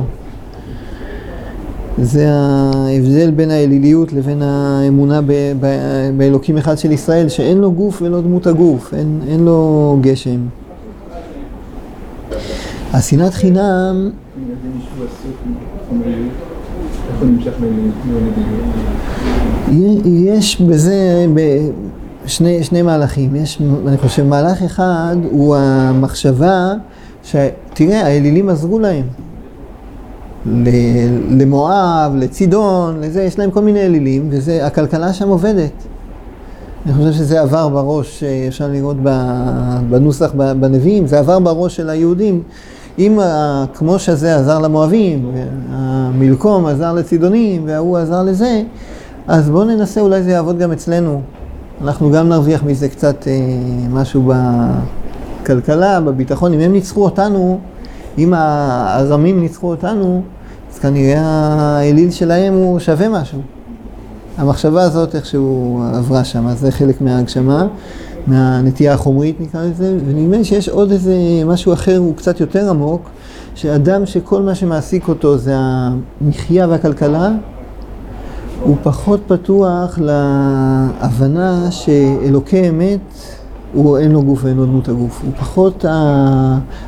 זה 1.98 2.26
ההבדל 2.30 3.30
בין 3.30 3.50
האליליות 3.50 4.12
לבין 4.12 4.42
האמונה 4.42 5.20
ב- 5.22 5.52
ב- 5.60 6.10
באלוקים 6.16 6.56
אחד 6.58 6.78
של 6.78 6.92
ישראל, 6.92 7.28
שאין 7.28 7.58
לו 7.58 7.72
גוף 7.72 8.02
ולא 8.02 8.20
דמות 8.20 8.46
הגוף, 8.46 8.94
אין, 8.94 9.20
אין 9.28 9.44
לו 9.44 9.98
גשם. 10.00 10.40
השנאת 12.92 13.34
חינם... 13.34 14.10
יש 20.04 20.60
בזה 20.60 21.26
שני, 22.26 22.64
שני 22.64 22.82
מהלכים. 22.82 23.36
יש, 23.36 23.58
אני 23.86 23.98
חושב, 23.98 24.26
מהלך 24.26 24.62
אחד 24.62 25.16
הוא 25.30 25.56
המחשבה 25.56 26.72
שתראה, 27.24 28.06
האלילים 28.06 28.48
עזרו 28.48 28.78
להם. 28.78 29.04
למואב, 31.30 32.12
לצידון, 32.16 33.00
לזה, 33.00 33.22
יש 33.22 33.38
להם 33.38 33.50
כל 33.50 33.60
מיני 33.60 33.80
אלילים, 33.80 34.28
והכלכלה 34.30 35.12
שם 35.12 35.28
עובדת. 35.28 35.72
אני 36.86 36.94
חושב 36.94 37.12
שזה 37.12 37.40
עבר 37.40 37.68
בראש, 37.68 38.22
אה, 38.22 38.44
אפשר 38.48 38.68
לראות 38.68 38.96
בנוסח 39.90 40.32
בנביאים, 40.36 41.06
זה 41.06 41.18
עבר 41.18 41.38
בראש 41.38 41.76
של 41.76 41.90
היהודים. 41.90 42.42
אם 42.98 43.18
כמו 43.74 43.98
שזה 43.98 44.36
עזר 44.36 44.58
למואבים, 44.58 45.32
המלקום 45.70 46.66
עזר 46.66 46.92
לצידונים, 46.92 47.62
וההוא 47.66 47.98
עזר 47.98 48.22
לזה, 48.22 48.62
אז 49.28 49.50
בואו 49.50 49.64
ננסה, 49.64 50.00
אולי 50.00 50.22
זה 50.22 50.30
יעבוד 50.30 50.58
גם 50.58 50.72
אצלנו. 50.72 51.20
אנחנו 51.84 52.10
גם 52.10 52.28
נרוויח 52.28 52.62
מזה 52.62 52.88
קצת 52.88 53.28
אה, 53.28 53.32
משהו 53.90 54.32
בכלכלה, 55.42 56.00
בביטחון. 56.00 56.52
אם 56.52 56.60
הם 56.60 56.72
ניצחו 56.72 57.04
אותנו, 57.04 57.60
אם 58.18 58.34
הארמים 58.36 59.40
ניצחו 59.40 59.70
אותנו, 59.70 60.22
אז 60.72 60.78
כנראה 60.78 61.20
האליל 61.22 62.10
שלהם 62.10 62.54
הוא 62.54 62.78
שווה 62.78 63.08
משהו. 63.08 63.38
המחשבה 64.38 64.82
הזאת 64.82 65.14
איכשהו 65.14 65.82
עברה 65.94 66.24
שם, 66.24 66.46
אז 66.46 66.60
זה 66.60 66.70
חלק 66.70 67.00
מההגשמה, 67.00 67.66
מהנטייה 68.26 68.94
החומרית 68.94 69.40
נקרא 69.40 69.64
לזה, 69.64 69.96
ונדמה 70.06 70.36
לי 70.36 70.44
שיש 70.44 70.68
עוד 70.68 70.90
איזה 70.90 71.14
משהו 71.46 71.72
אחר, 71.72 71.98
הוא 71.98 72.16
קצת 72.16 72.40
יותר 72.40 72.70
עמוק, 72.70 73.10
שאדם 73.54 74.06
שכל 74.06 74.42
מה 74.42 74.54
שמעסיק 74.54 75.08
אותו 75.08 75.38
זה 75.38 75.54
המחיה 75.56 76.68
והכלכלה, 76.68 77.30
הוא 78.62 78.76
פחות 78.82 79.20
פתוח 79.26 79.98
להבנה 79.98 81.70
שאלוקי 81.70 82.68
אמת 82.68 83.00
הוא 83.74 83.98
אין 83.98 84.12
לו 84.12 84.22
גוף 84.22 84.44
ואין 84.44 84.56
לו 84.56 84.66
דמות 84.66 84.88
הגוף. 84.88 85.22
הוא 85.24 85.32
פחות, 85.40 85.84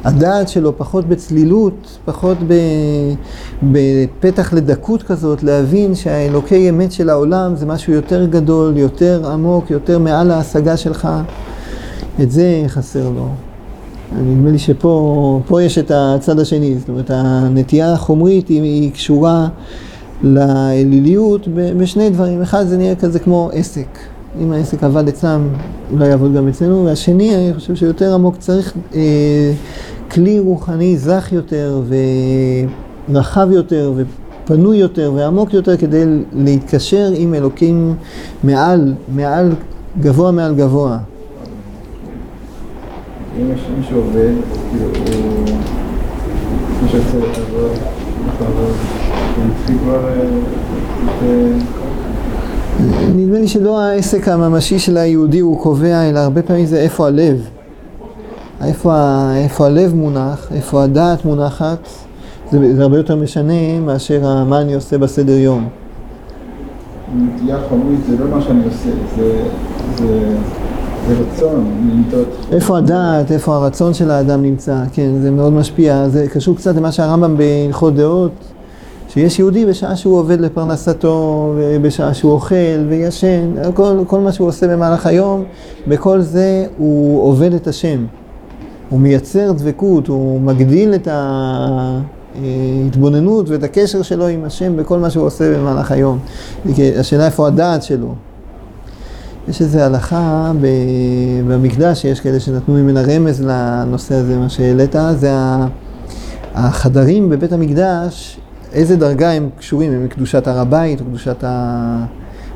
הדעת 0.05 0.49
שלו 0.49 0.79
פחות 0.79 1.09
בצלילות, 1.09 1.99
פחות 2.05 2.39
בפתח 3.63 4.53
לדקות 4.53 5.03
כזאת, 5.03 5.43
להבין 5.43 5.95
שהאלוקי 5.95 6.71
אמת 6.71 6.93
של 6.93 7.11
העולם 7.11 7.57
זה 7.57 7.67
משהו 7.67 7.93
יותר 7.93 8.27
גדול, 8.27 8.77
יותר 8.77 9.31
עמוק, 9.33 9.71
יותר 9.71 9.99
מעל 9.99 10.31
ההשגה 10.31 10.77
שלך. 10.77 11.09
את 12.23 12.31
זה 12.31 12.65
חסר 12.69 13.11
לו. 13.11 13.29
נדמה 14.13 14.51
לי 14.51 14.59
שפה 14.59 15.59
יש 15.63 15.79
את 15.79 15.91
הצד 15.95 16.39
השני, 16.39 16.79
זאת 16.79 16.89
אומרת 16.89 17.11
הנטייה 17.15 17.93
החומרית 17.93 18.49
היא, 18.49 18.63
היא 18.63 18.93
קשורה 18.93 19.49
לאליליות 20.23 21.49
בשני 21.55 22.11
דברים. 22.11 22.43
אחד 22.43 22.67
זה 22.67 22.77
נראה 22.77 22.95
כזה 22.95 23.19
כמו 23.19 23.51
עסק. 23.53 24.14
אם 24.41 24.53
העסק 24.53 24.85
עבד 24.85 25.09
אצלם, 25.09 25.49
אולי 25.93 26.09
יעבוד 26.09 26.35
גם 26.35 26.49
אצלנו. 26.49 26.85
והשני, 26.85 27.35
אני 27.35 27.55
חושב 27.55 27.75
שיותר 27.75 28.15
עמוק, 28.15 28.37
צריך 28.39 28.75
אה, 28.95 29.53
כלי 30.11 30.41
רוחני 30.41 30.97
זך 30.97 31.29
יותר 31.33 31.83
ורחב 33.09 33.49
יותר 33.51 33.93
ופנוי 33.97 34.77
יותר 34.77 35.13
ועמוק 35.15 35.55
יותר 35.55 35.77
כדי 35.77 36.05
להתקשר 36.33 37.11
עם 37.15 37.35
אלוקים 37.35 37.95
מעל, 38.45 38.95
מעל, 39.15 39.53
גבוה 40.01 40.31
מעל 40.31 40.55
גבוה. 40.55 40.99
אם 43.39 43.53
יש 43.55 43.61
מישהו 43.79 43.97
עובד, 43.97 44.33
כאילו 44.71 44.85
הוא... 44.85 45.45
מי 46.83 46.89
שעושה 46.89 47.19
את 47.19 47.39
העבודה, 47.39 47.67
הוא 49.37 49.79
כבר... 49.85 50.15
נדמה 53.17 53.39
לי 53.39 53.49
שלא 53.49 53.81
העסק 53.81 54.29
הממשי 54.29 54.79
של 54.79 54.97
היהודי 54.97 55.41
הוא 55.41 55.61
קובע, 55.61 56.09
אלא 56.09 56.19
הרבה 56.19 56.43
פעמים 56.43 56.67
זה 56.67 56.81
איפה 56.81 57.07
הלב. 57.07 57.49
איפה, 58.65 58.95
איפה 59.37 59.67
הלב 59.67 59.95
מונח, 59.95 60.49
איפה 60.55 60.83
הדעת 60.83 61.25
מונחת, 61.25 61.89
זה, 62.51 62.77
זה 62.77 62.83
הרבה 62.83 62.97
יותר 62.97 63.17
משנה 63.17 63.81
מאשר 63.81 64.45
מה 64.45 64.61
אני 64.61 64.75
עושה 64.75 64.99
בסדר 64.99 65.33
יום. 65.33 65.69
נטייה 67.17 67.59
חומרית 67.69 68.01
זה 68.09 68.17
לא 68.19 68.27
מה 68.27 68.43
שאני 68.43 68.65
עושה, 68.65 68.91
זה, 69.17 69.43
זה, 69.99 70.37
זה 71.09 71.15
רצון 71.15 71.65
לנטות. 71.91 72.29
איפה 72.53 72.79
הדעת, 72.79 73.33
איפה 73.33 73.57
הרצון 73.57 73.95
של 73.95 74.11
האדם 74.11 74.43
נמצא, 74.43 74.77
כן, 74.93 75.11
זה 75.23 75.31
מאוד 75.31 75.53
משפיע. 75.53 76.09
זה 76.09 76.27
קשור 76.33 76.57
קצת 76.57 76.77
למה 76.77 76.93
שהרמב"ם 76.93 77.37
בהלכות 77.37 77.95
דעות. 77.95 78.33
שיש 79.15 79.39
יהודי 79.39 79.67
בשעה 79.67 79.97
שהוא 79.97 80.19
עובד 80.19 80.41
לפרנסתו, 80.41 81.53
ובשעה 81.57 82.15
שהוא 82.15 82.33
אוכל 82.33 82.85
וישן, 82.89 83.55
כל, 83.75 83.99
כל 84.07 84.21
מה 84.21 84.33
שהוא 84.33 84.49
עושה 84.49 84.69
במהלך 84.69 85.07
היום, 85.07 85.45
בכל 85.89 86.21
זה 86.21 86.67
הוא 86.79 87.23
עובד 87.29 87.55
את 87.55 87.67
השם. 87.67 88.05
הוא 88.91 89.01
מייצר 89.01 89.53
דבקות, 89.53 90.09
הוא 90.09 90.41
מגדיל 90.41 90.95
את 90.95 91.09
ההתבוננות 92.35 93.49
ואת 93.49 93.63
הקשר 93.63 94.03
שלו 94.03 94.27
עם 94.27 94.45
השם 94.45 94.77
בכל 94.77 94.99
מה 94.99 95.11
שהוא 95.11 95.27
עושה 95.27 95.59
במהלך 95.59 95.93
היום. 95.93 96.19
השאלה 96.99 97.27
איפה 97.27 97.47
הדעת 97.47 97.83
שלו. 97.83 98.15
יש 99.49 99.63
איזו 99.63 99.79
הלכה 99.79 100.53
במקדש, 101.49 102.03
שיש 102.03 102.21
כאלה 102.21 102.41
שנתנו 102.41 102.75
ממנה 102.75 103.03
רמז 103.03 103.43
לנושא 103.43 104.15
הזה, 104.15 104.39
מה 104.39 104.49
שהעלית, 104.49 104.95
זה 105.17 105.33
החדרים 106.55 107.31
בבית 107.31 107.53
המקדש 107.53 108.41
איזה 108.75 108.97
דרגה 108.97 109.31
הם 109.31 109.49
קשורים, 109.59 109.93
הם 109.93 110.05
מקדושת 110.05 110.47
הר 110.47 110.59
הבית 110.59 111.01
או 111.01 111.07
קדושת 111.07 111.45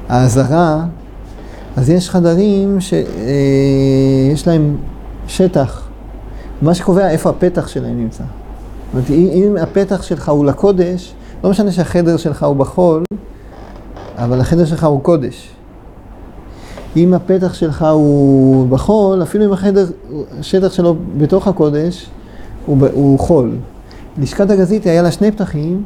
העזרה, 0.09 0.85
אז 1.77 1.91
יש 1.91 2.11
חדרים 2.11 2.81
שיש 2.81 4.49
אה, 4.49 4.53
להם 4.53 4.77
שטח, 5.27 5.89
מה 6.63 6.75
שקובע 6.75 7.11
איפה 7.11 7.31
הפתח 7.31 7.69
שלהם 7.69 7.99
נמצא. 7.99 8.25
זאת 8.25 9.11
אומרת, 9.11 9.11
אם 9.11 9.57
הפתח 9.63 10.03
שלך 10.03 10.29
הוא 10.29 10.45
לקודש, 10.45 11.15
לא 11.45 11.51
משנה 11.51 11.73
שהחדר 11.73 12.17
שלך 12.17 12.43
הוא 12.43 12.57
בחול, 12.57 13.03
אבל 14.17 14.41
החדר 14.41 14.65
שלך 14.65 14.85
הוא 14.85 15.03
קודש. 15.03 15.51
אם 16.97 17.15
הפתח 17.15 17.55
שלך 17.55 17.87
הוא 17.93 18.69
בחול, 18.69 19.23
אפילו 19.23 19.45
אם 19.45 19.53
החדר, 19.53 19.87
השטח 20.41 20.73
שלו 20.73 20.97
בתוך 21.19 21.49
הקודש, 21.49 22.11
הוא, 22.67 22.79
הוא 22.93 23.19
חול. 23.19 23.57
לשכת 24.19 24.51
הגזית 24.51 24.87
היה 24.87 25.03
לה 25.03 25.11
שני 25.11 25.33
פתחים, 25.33 25.83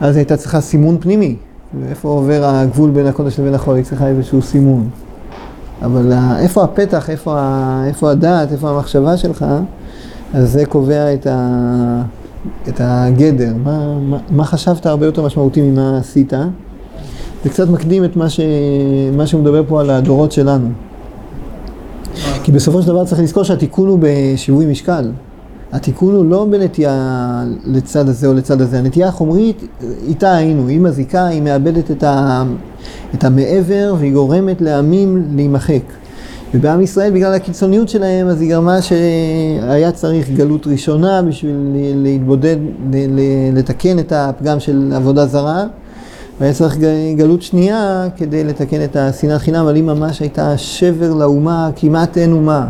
אז 0.00 0.16
הייתה 0.16 0.36
צריכה 0.36 0.60
סימון 0.60 0.96
פנימי. 1.00 1.36
איפה 1.88 2.08
עובר 2.08 2.44
הגבול 2.44 2.90
בין 2.90 3.06
הקודש 3.06 3.40
לבין 3.40 3.54
החול, 3.54 3.76
היא 3.76 3.84
צריכה 3.84 4.08
איזשהו 4.08 4.42
סימון. 4.42 4.88
אבל 5.82 6.12
איפה 6.38 6.64
הפתח, 6.64 7.10
איפה, 7.10 7.38
איפה 7.86 8.10
הדעת, 8.10 8.52
איפה 8.52 8.70
המחשבה 8.70 9.16
שלך, 9.16 9.44
אז 10.34 10.52
זה 10.52 10.66
קובע 10.66 11.14
את, 11.14 11.26
ה, 11.26 12.02
את 12.68 12.80
הגדר. 12.80 13.52
מה, 13.64 13.98
מה, 13.98 14.18
מה 14.30 14.44
חשבת 14.44 14.86
הרבה 14.86 15.06
יותר 15.06 15.22
משמעותי 15.22 15.62
ממה 15.62 15.98
עשית? 15.98 16.32
זה 17.44 17.50
קצת 17.50 17.68
מקדים 17.68 18.04
את 18.04 18.16
מה, 18.16 18.28
ש, 18.28 18.40
מה 19.16 19.26
שהוא 19.26 19.40
מדבר 19.40 19.62
פה 19.68 19.80
על 19.80 19.90
הדורות 19.90 20.32
שלנו. 20.32 20.68
כי 22.42 22.52
בסופו 22.52 22.82
של 22.82 22.88
דבר 22.88 23.04
צריך 23.04 23.20
לזכור 23.20 23.42
שהתיקון 23.42 23.88
הוא 23.88 23.98
בשיווי 24.02 24.66
משקל. 24.66 25.10
התיקון 25.72 26.14
הוא 26.14 26.24
לא 26.24 26.46
בנטייה 26.50 27.44
לצד 27.64 28.08
הזה 28.08 28.26
או 28.26 28.34
לצד 28.34 28.60
הזה, 28.60 28.78
הנטייה 28.78 29.08
החומרית, 29.08 29.62
איתה 30.06 30.36
היינו, 30.36 30.68
היא 30.68 30.80
מזיקה, 30.80 31.26
היא 31.26 31.42
מאבדת 31.42 31.90
את, 31.90 32.02
ה, 32.02 32.44
את 33.14 33.24
המעבר 33.24 33.94
והיא 33.98 34.12
גורמת 34.12 34.60
לעמים 34.60 35.26
להימחק. 35.34 35.82
ובעם 36.54 36.80
ישראל, 36.80 37.12
בגלל 37.12 37.34
הקיצוניות 37.34 37.88
שלהם, 37.88 38.28
אז 38.28 38.40
היא 38.40 38.50
גרמה 38.50 38.82
שהיה 38.82 39.92
צריך 39.92 40.30
גלות 40.30 40.66
ראשונה 40.66 41.22
בשביל 41.22 41.56
להתבודד, 41.94 42.56
לתקן 43.52 43.98
את 43.98 44.12
הפגם 44.12 44.60
של 44.60 44.92
עבודה 44.96 45.26
זרה, 45.26 45.64
והיה 46.40 46.52
צריך 46.52 46.76
גלות 47.16 47.42
שנייה 47.42 48.08
כדי 48.16 48.44
לתקן 48.44 48.84
את 48.84 48.96
השנאת 48.96 49.40
חינם, 49.40 49.60
אבל 49.60 49.74
היא 49.74 49.84
ממש 49.84 50.20
הייתה 50.20 50.58
שבר 50.58 51.14
לאומה, 51.14 51.70
כמעט 51.76 52.18
אין 52.18 52.32
אומה. 52.32 52.66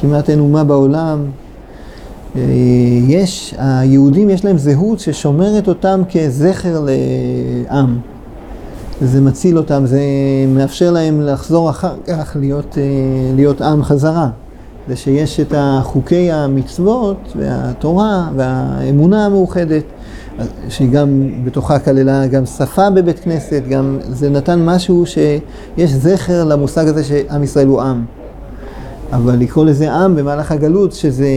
כמעט 0.00 0.30
אין 0.30 0.40
אומה 0.40 0.64
בעולם. 0.64 1.24
אה, 2.36 2.42
יש, 3.08 3.54
היהודים 3.58 4.30
יש 4.30 4.44
להם 4.44 4.58
זהות 4.58 5.00
ששומרת 5.00 5.68
אותם 5.68 6.02
כזכר 6.12 6.86
לעם. 6.86 7.98
וזה 9.02 9.20
מציל 9.20 9.58
אותם, 9.58 9.86
זה 9.86 10.00
מאפשר 10.48 10.90
להם 10.90 11.20
לחזור 11.20 11.70
אחר 11.70 11.94
כך 12.06 12.36
להיות, 12.40 12.78
אה, 12.78 12.82
להיות 13.34 13.62
עם 13.62 13.82
חזרה. 13.82 14.28
זה 14.88 14.96
שיש 14.96 15.40
את 15.40 15.54
חוקי 15.82 16.32
המצוות 16.32 17.32
והתורה 17.36 18.28
והאמונה 18.36 19.26
המאוחדת, 19.26 19.82
שהיא 20.68 20.90
גם 20.90 21.30
בתוכה 21.44 21.78
כללה 21.78 22.26
גם 22.26 22.46
שפה 22.46 22.90
בבית 22.90 23.18
כנסת, 23.18 23.62
גם 23.68 23.98
זה 24.08 24.30
נתן 24.30 24.64
משהו 24.64 25.06
שיש 25.06 25.90
זכר 25.90 26.44
למושג 26.44 26.88
הזה 26.88 27.04
שעם 27.04 27.42
ישראל 27.42 27.66
הוא 27.66 27.80
עם. 27.80 28.04
אבל 29.12 29.36
לקרוא 29.38 29.64
לזה 29.64 29.92
עם 29.92 30.16
במהלך 30.16 30.52
הגלות, 30.52 30.92
שזה 30.92 31.28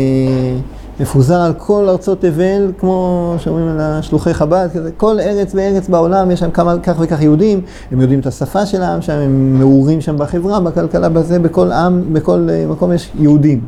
מפוזר 1.01 1.41
על 1.41 1.53
כל 1.53 1.89
ארצות 1.89 2.21
תבל, 2.21 2.71
כמו 2.77 3.35
שאומרים 3.37 3.67
על 3.67 3.77
השלוחי 3.79 4.33
חב"ד, 4.33 4.69
כזה, 4.73 4.91
כל 4.97 5.19
ארץ 5.19 5.55
וארץ 5.55 5.89
בעולם, 5.89 6.31
יש 6.31 6.39
שם 6.39 6.51
כמה, 6.51 6.79
כך 6.83 6.95
וכך 6.99 7.21
יהודים, 7.21 7.61
הם 7.91 8.01
יודעים 8.01 8.19
את 8.19 8.25
השפה 8.25 8.65
של 8.65 8.81
העם 8.81 9.01
שם, 9.01 9.13
הם 9.13 9.59
מעורים 9.59 10.01
שם 10.01 10.17
בחברה, 10.17 10.59
בכלכלה, 10.59 11.09
בזה, 11.09 11.39
בכל 11.39 11.71
עם, 11.71 12.13
בכל 12.13 12.47
אה, 12.49 12.65
מקום 12.69 12.93
יש 12.93 13.11
יהודים. 13.19 13.61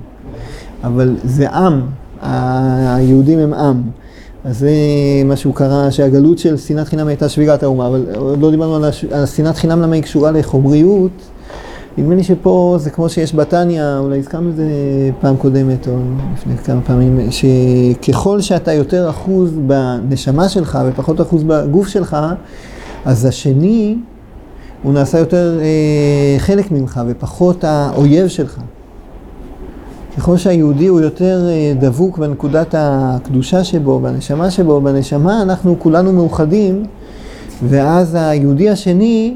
אבל 0.83 1.15
זה 1.23 1.49
עם, 1.49 1.81
היהודים 2.21 3.39
הם 3.39 3.53
עם. 3.53 3.81
אז 4.45 4.59
זה 4.59 4.71
מה 5.25 5.35
שהוא 5.35 5.55
קרא, 5.55 5.89
שהגלות 5.89 6.37
של 6.37 6.57
שנאת 6.57 6.87
חינם 6.87 7.07
הייתה 7.07 7.29
שבירת 7.29 7.63
האומה, 7.63 7.87
אבל 7.87 8.05
עוד 8.15 8.41
לא 8.41 8.51
דיברנו 8.51 8.85
על 9.11 9.25
שנאת 9.25 9.55
חינם 9.55 9.81
למה 9.81 9.95
היא 9.95 10.03
קשורה 10.03 10.31
לחומריות. 10.31 11.11
נדמה 11.97 12.15
לי 12.15 12.23
שפה 12.23 12.75
זה 12.79 12.89
כמו 12.89 13.09
שיש 13.09 13.35
בתניא, 13.35 13.97
אולי 13.97 14.19
הזכרנו 14.19 14.49
את 14.49 14.55
זה 14.55 14.65
פעם 15.21 15.37
קודמת 15.37 15.87
או 15.87 15.97
לפני 16.33 16.57
כמה 16.57 16.81
פעמים, 16.81 17.19
שככל 17.31 18.41
שאתה 18.41 18.73
יותר 18.73 19.09
אחוז 19.09 19.51
בנשמה 19.67 20.49
שלך 20.49 20.79
ופחות 20.87 21.21
אחוז 21.21 21.43
בגוף 21.43 21.87
שלך, 21.87 22.17
אז 23.05 23.25
השני 23.25 23.97
הוא 24.83 24.93
נעשה 24.93 25.19
יותר 25.19 25.59
אה, 25.61 26.39
חלק 26.39 26.71
ממך 26.71 27.01
ופחות 27.07 27.63
האויב 27.63 28.27
שלך. 28.27 28.59
ככל 30.17 30.37
שהיהודי 30.37 30.87
הוא 30.87 31.01
יותר 31.01 31.47
אה, 31.49 31.73
דבוק 31.79 32.17
בנקודת 32.17 32.75
הקדושה 32.77 33.63
שבו, 33.63 33.99
בנשמה 33.99 34.51
שבו, 34.51 34.81
בנשמה 34.81 35.41
אנחנו 35.41 35.75
כולנו 35.79 36.13
מאוחדים, 36.13 36.85
ואז 37.63 38.17
היהודי 38.19 38.69
השני 38.69 39.35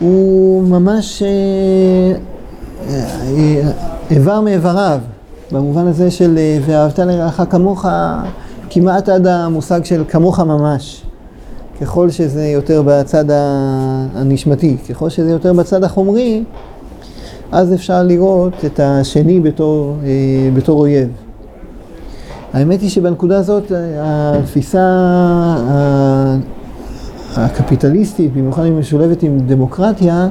הוא 0.00 0.62
ממש 0.62 1.22
אה, 1.22 1.28
אה, 2.88 3.70
איבר 4.10 4.40
מאיבריו, 4.40 5.00
במובן 5.52 5.86
הזה 5.86 6.10
של 6.10 6.38
ואהבת 6.66 6.98
לרעך 6.98 7.40
כמוך, 7.50 7.86
כמעט 8.70 9.08
עד 9.08 9.26
המושג 9.26 9.84
של 9.84 10.04
כמוך 10.08 10.40
ממש. 10.40 11.02
ככל 11.80 12.10
שזה 12.10 12.46
יותר 12.46 12.82
בצד 12.86 13.24
הנשמתי, 14.14 14.76
ככל 14.88 15.08
שזה 15.08 15.30
יותר 15.30 15.52
בצד 15.52 15.84
החומרי, 15.84 16.44
אז 17.52 17.74
אפשר 17.74 18.02
לראות 18.02 18.64
את 18.64 18.80
השני 18.80 19.40
בתור, 19.40 19.96
אה, 20.04 20.50
בתור 20.54 20.80
אויב. 20.80 21.08
האמת 22.52 22.80
היא 22.80 22.90
שבנקודה 22.90 23.38
הזאת 23.38 23.72
התפיסה 24.00 24.80
הקפיטליסטית, 27.38 28.32
במיוחד 28.32 28.62
אם 28.62 28.72
היא 28.72 28.80
משולבת 28.80 29.22
עם 29.22 29.38
דמוקרטיה, 29.38 30.28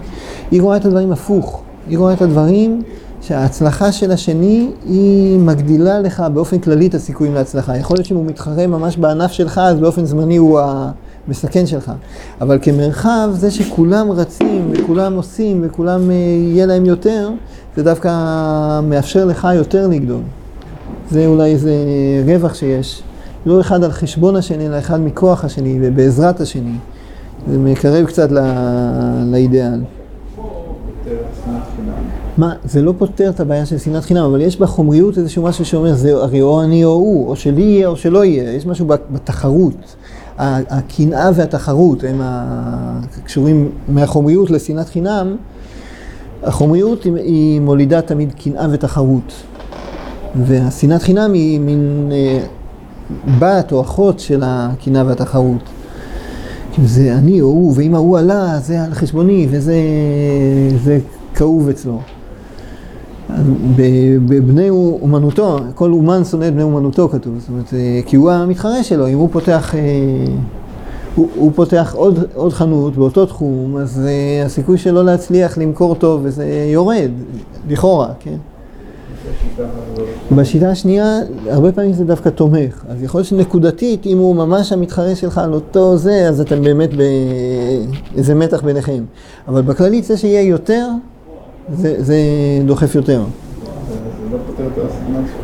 היא 0.52 0.62
רואה 0.62 0.78
את 0.78 0.86
הדברים 0.86 1.12
הפוך. 1.12 1.62
היא 1.88 1.98
רואה 1.98 2.14
את 2.14 2.22
הדברים 2.22 2.82
שההצלחה 3.22 3.92
של 3.92 4.12
השני 4.12 4.70
היא 4.86 5.40
מגדילה 5.40 6.00
לך 6.00 6.24
באופן 6.34 6.60
כללי 6.60 6.88
את 6.88 6.96
הסיכויים 6.96 7.34
להצלחה. 7.34 7.78
יכול 7.78 7.98
להיות 7.98 8.06
שאם 8.06 8.18
הוא 8.18 8.26
מתחרה 8.26 8.68
ממש 8.68 8.98
בענף 8.98 9.32
שלך, 9.32 9.58
אז 9.64 9.80
באופן 9.80 10.06
זמני 10.06 10.38
הוא 10.38 10.60
המסכן 11.28 11.66
שלך. 11.66 11.92
אבל 12.42 12.60
כמרחב, 12.62 13.30
זה 13.34 13.52
שכולם 13.52 14.12
רצים 14.12 14.72
וכולם 14.72 15.16
עושים 15.16 15.62
וכולם 15.64 16.12
אה, 16.12 16.16
יהיה 16.54 16.66
להם 16.66 16.86
יותר, 16.86 17.30
זה 17.76 17.84
דווקא 17.84 18.10
מאפשר 18.84 19.26
לך 19.26 19.48
יותר 19.56 19.88
לגדול. 19.88 20.22
זה 21.10 21.26
אולי 21.26 21.52
איזה 21.52 21.74
רווח 22.26 22.54
שיש. 22.54 23.04
לא 23.46 23.62
אחד 23.62 23.84
על 23.84 23.92
חשבון 23.92 24.36
השני, 24.36 24.68
אלא 24.68 24.80
אחד 24.80 25.00
מכוח 25.00 25.46
השני 25.46 25.80
ובעזרת 25.82 26.42
השני. 26.42 26.76
זה 27.48 27.58
מקרב 27.58 28.06
קצת 28.06 28.32
לא, 28.32 28.42
לאידאל. 29.32 29.82
מה, 32.38 32.54
זה 32.64 32.82
לא 32.82 32.94
פותר 32.98 33.30
את 33.30 33.40
הבעיה 33.40 33.66
של 33.66 33.78
שנאת 33.78 34.04
חינם, 34.04 34.24
אבל 34.24 34.42
יש 34.42 34.60
בחומריות 34.60 35.18
איזשהו 35.18 35.44
משהו 35.44 35.66
שאומר, 35.66 35.94
זה 35.94 36.14
הרי 36.14 36.42
או 36.42 36.64
אני 36.64 36.86
או 36.86 36.90
הוא, 36.90 37.30
או 37.30 37.36
שלי 37.36 37.62
יהיה 37.62 37.88
או 37.88 37.96
שלא 37.96 38.26
יהיה, 38.26 38.54
יש 38.54 38.66
משהו 38.66 38.88
בתחרות. 38.88 39.96
הקנאה 40.38 41.30
והתחרות 41.36 42.04
הם 42.04 42.22
קשורים 43.24 43.72
מהחומריות 43.88 44.52
לשנאת 44.52 44.90
חינם, 44.90 45.36
החומריות 46.44 47.04
היא 47.04 47.62
מולידה 47.62 48.02
תמיד 48.02 48.34
קנאה 48.34 48.68
ותחרות. 48.72 49.34
והשנאת 50.44 51.02
חינם 51.02 51.34
היא 51.34 51.60
מין 51.60 52.12
אה, 52.12 52.46
בת 53.40 53.72
או 53.72 53.82
אחות 53.82 54.20
של 54.20 54.42
הקנאה 54.46 55.04
והתחרות. 55.06 55.70
זה 56.84 57.14
אני 57.14 57.42
או 57.42 57.48
הוא, 57.48 57.74
ואם 57.76 57.96
ההוא 57.96 58.18
עלה, 58.18 58.60
זה 58.60 58.84
על 58.84 58.94
חשבוני, 58.94 59.48
וזה 59.50 61.00
כאוב 61.36 61.70
אצלו. 61.70 62.02
בבני 64.26 64.70
אומנותו, 64.70 65.60
כל 65.76 65.92
אומן 65.92 66.24
שונא 66.24 66.48
את 66.48 66.54
בני 66.54 66.64
אומנותו 66.64 67.10
כתוב, 67.10 67.40
זאת 67.40 67.50
אומרת, 67.50 67.74
אה, 67.74 68.00
כי 68.06 68.16
הוא 68.16 68.32
המתחרה 68.32 68.84
שלו, 68.84 69.08
אם 69.08 69.18
הוא 69.18 69.30
פותח, 69.32 69.76
אה, 69.76 69.80
הוא, 71.16 71.28
הוא 71.36 71.52
פותח 71.56 71.94
עוד, 71.98 72.20
עוד 72.34 72.54
חנות 72.54 72.96
באותו 72.96 73.26
תחום, 73.26 73.78
אז 73.78 74.02
uh, 74.06 74.46
הסיכוי 74.46 74.78
שלו 74.78 75.04
להצליח 75.04 75.58
למכור 75.58 75.96
טוב 75.96 76.22
וזה 76.24 76.46
יורד, 76.74 77.12
לכאורה, 77.70 78.10
כן? 78.20 78.38
בשיטה 80.32 80.70
השנייה, 80.70 81.20
הרבה 81.50 81.72
פעמים 81.72 81.94
זה 81.94 82.04
דווקא 82.04 82.30
תומך. 82.30 82.84
אז 82.90 83.04
יכול 83.04 83.20
להיות 83.20 83.28
שנקודתית, 83.28 84.06
אם 84.06 84.18
הוא 84.18 84.36
ממש 84.36 84.72
המתחרה 84.72 85.16
שלך 85.16 85.38
על 85.38 85.54
אותו 85.54 85.98
זה, 85.98 86.30
אז 86.30 86.42
אתם 86.42 86.62
באמת 86.62 86.90
באיזה 88.14 88.36
מתח 88.36 88.64
ביניכם. 88.64 89.04
אבל 89.48 89.62
בכללית 89.62 90.04
זה 90.04 90.18
שיהיה 90.18 90.42
יותר, 90.42 90.88
זה, 91.74 91.96
זה 92.04 92.16
דוחף 92.66 92.96
יותר. 92.96 93.24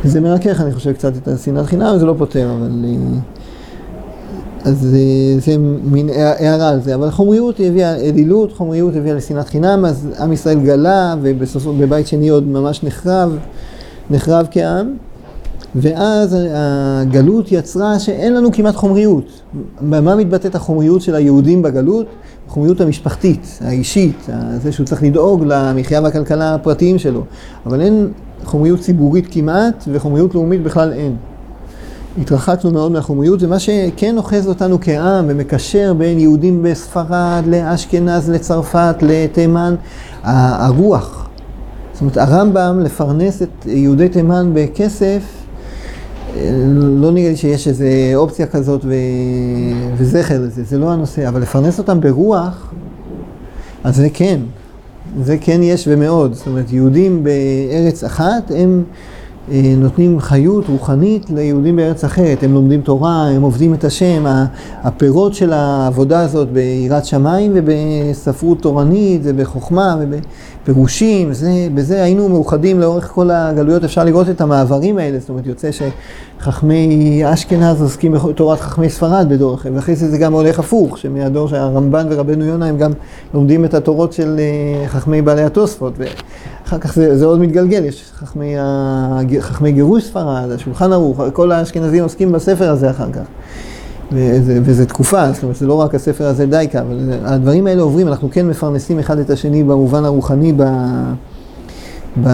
זה 0.04 0.22
מרכך, 0.22 0.62
אני 0.62 0.72
חושב, 0.72 0.94
קצת 0.94 1.18
את 1.18 1.28
השנאת 1.28 1.66
חינם, 1.66 1.96
זה 2.00 2.06
לא 2.06 2.16
פותר, 2.18 2.50
אבל... 2.60 2.86
אה, 2.86 3.20
אז 4.64 4.78
זה, 4.80 4.98
זה 5.40 5.58
מין 5.84 6.10
הערה 6.10 6.70
על 6.70 6.82
זה, 6.82 6.96
אבל 6.96 7.12
חומריות 7.12 7.60
הביאה 7.60 7.96
אלילות, 7.96 8.52
חומריות 8.52 8.96
הביאה 8.96 9.16
לשנאת 9.16 9.50
חינם, 9.50 9.86
אז 9.86 10.08
עם 10.20 10.34
ישראל 10.34 10.60
גלה, 10.60 11.16
ובסוף 11.22 11.64
בבית 11.80 12.08
שני 12.08 12.30
עוד 12.30 12.48
ממש 12.48 12.84
נחרב, 12.84 13.38
נחרב 14.10 14.48
כעם, 14.52 14.94
ואז 15.76 16.38
הגלות 16.54 17.52
יצרה 17.52 18.00
שאין 18.00 18.34
לנו 18.34 18.52
כמעט 18.52 18.76
חומריות. 18.76 19.42
במה 19.82 20.16
מתבטאת 20.16 20.56
החומריות 20.56 21.02
של 21.02 21.16
היהודים 21.16 21.62
בגלות? 21.62 22.06
החומריות 22.48 22.82
המשפחתית, 22.82 23.60
האישית, 23.62 24.30
זה 24.62 24.72
שהוא 24.72 24.86
צריך 24.86 25.04
לדאוג 25.04 25.44
למחיה 25.48 26.02
והכלכלה 26.02 26.56
הפרטיים 26.56 27.00
שלו. 27.00 27.24
אבל 27.66 27.82
אין 27.82 28.12
חומריות 28.44 28.80
ציבורית 28.80 29.28
כמעט, 29.32 29.84
וחומריות 29.88 30.36
לאומית 30.36 30.64
בכלל 30.64 30.94
אין. 30.94 31.16
התרחקנו 32.22 32.72
מאוד 32.72 32.92
מהחומריות, 32.92 33.44
ומה 33.44 33.60
שכן 33.60 34.18
אוחז 34.18 34.48
אותנו 34.48 34.78
כעם 34.82 35.26
ומקשר 35.28 35.94
בין 35.98 36.20
יהודים 36.20 36.64
בספרד 36.64 37.44
לאשכנז, 37.48 38.30
לצרפת, 38.30 38.96
לתימן, 39.02 39.76
הרוח. 40.24 41.28
אומרת, 42.02 42.18
הרמב"ם 42.18 42.80
לפרנס 42.80 43.42
את 43.42 43.66
יהודי 43.66 44.10
תימן 44.10 44.52
בכסף, 44.54 45.22
לא 46.66 47.12
נראה 47.12 47.30
לי 47.30 47.36
שיש 47.38 47.68
איזו 47.68 47.86
אופציה 48.16 48.46
כזאת 48.46 48.86
ו... 48.86 48.94
וזכר 49.98 50.42
לזה, 50.42 50.64
זה 50.64 50.78
לא 50.78 50.92
הנושא, 50.92 51.28
אבל 51.28 51.42
לפרנס 51.42 51.80
אותם 51.80 52.02
ברוח, 52.02 52.74
אז 53.84 53.96
זה 53.96 54.10
כן, 54.14 54.40
זה 55.24 55.38
כן 55.42 55.60
יש 55.64 55.88
ומאוד. 55.92 56.34
זאת 56.34 56.48
אומרת, 56.48 56.74
יהודים 56.74 57.24
בארץ 57.24 58.04
אחת, 58.04 58.52
הם 58.56 58.84
אה, 59.52 59.74
נותנים 59.78 60.20
חיות 60.20 60.68
רוחנית 60.68 61.30
ליהודים 61.30 61.76
בארץ 61.76 62.04
אחרת. 62.04 62.44
הם 62.44 62.54
לומדים 62.54 62.82
תורה, 62.82 63.28
הם 63.28 63.42
עובדים 63.42 63.74
את 63.74 63.84
השם. 63.84 64.24
הפירות 64.84 65.34
של 65.34 65.54
העבודה 65.54 66.20
הזאת 66.20 66.52
ביראת 66.52 67.06
שמיים 67.06 67.52
ובספרות 67.56 68.62
תורנית 68.62 69.22
ובחוכמה 69.24 69.96
ובפירושים, 70.62 71.34
זה, 71.34 71.68
בזה 71.74 72.04
היינו 72.04 72.30
מאוחדים 72.30 72.80
לאורך 72.80 73.08
כל 73.08 73.30
הגלויות. 73.32 73.84
אפשר 73.84 74.04
לראות 74.04 74.30
את 74.30 74.42
המעברים 74.42 74.98
האלה, 74.98 75.20
זאת 75.20 75.30
אומרת, 75.30 75.46
יוצא 75.48 75.70
שחכמי 75.72 77.22
אשכנז 77.26 77.82
עוסקים 77.82 78.12
בתורת 78.12 78.60
חכמי 78.60 78.90
ספרד 78.90 79.26
בדור 79.30 79.56
אחר, 79.56 79.70
ואחרי 79.76 79.96
זה 79.96 80.10
זה 80.10 80.18
גם 80.18 80.34
הולך 80.34 80.60
הפוך, 80.60 80.98
שמהדור 80.98 81.48
שהרמב"ן 81.48 82.08
ורבנו 82.10 82.46
יונה 82.46 82.66
הם 82.66 82.78
גם 82.78 82.92
לומדים 83.34 83.66
את 83.66 83.74
התורות 83.74 84.14
של 84.14 84.40
אה, 84.40 84.88
חכמי 84.88 85.22
בעלי 85.22 85.44
התוספות. 85.44 85.94
אחר 86.68 86.80
כך 86.80 86.94
זה, 86.94 87.18
זה 87.18 87.26
עוד 87.26 87.40
מתגלגל, 87.40 87.86
יש 87.86 88.12
חכמי, 88.16 88.56
חכמי 89.40 89.72
גירוש 89.72 90.04
ספרד, 90.04 90.52
השולחן 90.52 90.94
ערוך, 90.94 91.22
כל 91.34 91.52
האשכנזים 91.52 92.04
עוסקים 92.04 92.32
בספר 92.32 92.70
הזה 92.70 92.90
אחר 92.90 93.12
כך. 93.12 93.24
וזה, 94.12 94.86
תקופה, 94.86 95.32
זאת 95.32 95.44
אומרת, 95.44 95.56
זה 95.56 95.68
לא 95.68 95.74
רק 95.74 95.96
הספר 95.96 96.26
הזה 96.26 96.46
דייקה, 96.46 96.82
אבל 96.82 97.10
הדברים 97.24 97.68
האלה 97.68 97.82
עוברים, 97.82 98.08
אנחנו 98.08 98.30
כן 98.32 98.48
מפרנסים 98.48 99.00
אחד 99.00 99.20
את 99.20 99.30
השני 99.30 99.64
במובן 99.64 100.06
הרוחני 100.06 100.54
ב, 100.54 100.64
ב, 102.24 102.30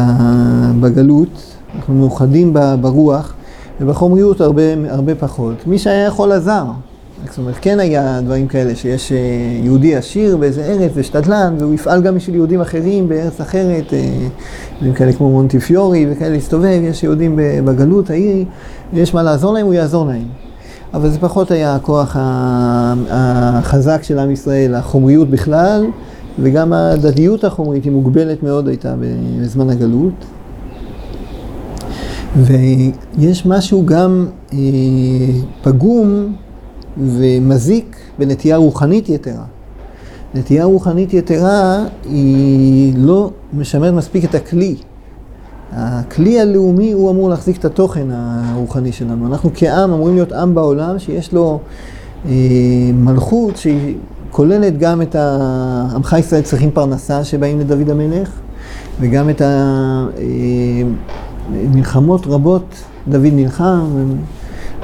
בגלות, 0.82 1.56
אנחנו 1.76 1.94
מאוחדים 1.94 2.54
ברוח, 2.82 3.34
ובחומריות 3.82 4.42
הרבה, 4.42 4.62
הרבה 4.90 5.16
פחות. 5.16 5.68
מי 5.68 5.80
שהיה 5.80 6.06
יכול 6.06 6.32
עזר. 6.32 6.64
זאת 7.30 7.38
אומרת, 7.38 7.56
כן 7.62 7.80
היה 7.80 8.22
דברים 8.22 8.48
כאלה, 8.48 8.76
שיש 8.76 9.12
אה, 9.12 9.18
יהודי 9.64 9.96
עשיר 9.96 10.38
באיזה 10.38 10.66
ארץ 10.66 10.92
ושתדלן, 10.96 11.56
והוא 11.60 11.74
יפעל 11.74 12.02
גם 12.02 12.16
בשביל 12.16 12.36
יהודים 12.36 12.62
אחרים 12.62 13.10
בארץ 13.10 13.42
אחרת, 13.42 13.94
אה, 13.94 14.28
דברים 14.78 14.94
כאלה 14.94 15.14
כמו 15.14 15.30
מונטיפיורי 15.30 16.06
וכאלה, 16.12 16.30
להסתובב, 16.30 16.80
יש 16.84 17.04
יהודים 17.04 17.40
בגלות 17.66 18.10
העיר, 18.10 18.46
ויש 18.94 19.14
מה 19.14 19.24
לעזור 19.24 19.54
להם, 19.54 19.66
הוא 19.66 19.74
יעזור 19.74 20.06
להם. 20.06 20.47
אבל 20.94 21.10
זה 21.10 21.20
פחות 21.20 21.52
היה 21.52 21.76
הכוח 21.76 22.16
החזק 23.10 24.04
של 24.04 24.20
עם 24.20 24.32
ישראל, 24.32 24.76
החומריות 24.76 25.30
בכלל, 25.30 25.86
וגם 26.40 26.74
הדדיות 26.74 27.44
החומרית 27.44 27.84
היא 27.84 27.92
מוגבלת 27.92 28.44
מאוד 28.44 28.68
הייתה 28.68 28.96
בזמן 29.00 29.70
הגלות. 29.70 30.26
ויש 32.36 33.46
משהו 33.46 33.86
גם 33.86 34.28
אה, 34.54 34.58
פגום 35.62 36.36
ומזיק 36.98 37.98
בנטייה 38.20 38.58
רוחנית 38.58 39.10
יתרה. 39.10 39.44
נטייה 40.36 40.66
רוחנית 40.66 41.14
יתרה 41.14 41.86
היא 42.04 42.94
לא 42.98 43.32
משמרת 43.54 43.94
מספיק 43.94 44.24
את 44.24 44.36
הכלי. 44.36 44.76
הכלי 45.72 46.40
הלאומי 46.40 46.92
הוא 46.92 47.12
אמור 47.12 47.30
להחזיק 47.30 47.58
את 47.58 47.66
התוכן 47.66 48.08
הרוחני 48.12 48.92
שלנו. 48.92 49.28
אנחנו 49.28 49.50
כעם 49.56 49.92
אמורים 49.92 50.16
להיות 50.16 50.32
עם 50.32 50.56
בעולם 50.56 51.00
שיש 51.00 51.34
לו 51.34 51.60
אה, 52.26 52.32
מלכות 52.94 53.58
שהיא 53.58 53.96
כוללת 54.32 54.78
גם 54.78 55.02
את. 55.02 55.16
עמך 55.96 56.16
ישראל 56.20 56.42
צריכים 56.42 56.72
פרנסה 56.72 57.24
שבאים 57.24 57.60
לדוד 57.60 57.90
המלך, 57.90 58.30
וגם 59.00 59.30
את 59.30 59.42
ה... 59.42 59.46
אה, 60.18 60.24
רבות 62.28 62.66
דוד 63.08 63.34
נלחם, 63.34 63.86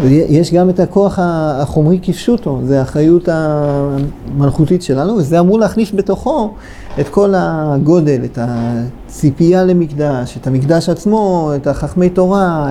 יש 0.10 0.54
גם 0.54 0.70
את 0.70 0.80
הכוח 0.80 1.20
החומרי 1.22 2.00
כפשוטו, 2.04 2.60
זה 2.64 2.80
האחריות 2.80 3.30
המלכותית 3.32 4.82
שלנו, 4.82 5.16
וזה 5.16 5.40
אמור 5.40 5.60
להכניס 5.60 5.92
בתוכו 5.96 6.54
את 7.00 7.10
כל 7.10 7.34
הגודל, 7.38 8.22
את 8.26 8.40
הציפייה 8.42 9.64
למקדש, 9.64 10.38
את 10.38 10.48
המקדש 10.48 10.90
עצמו, 10.90 11.52
את 11.56 11.68
החכמי 11.68 12.10
תורה, 12.10 12.70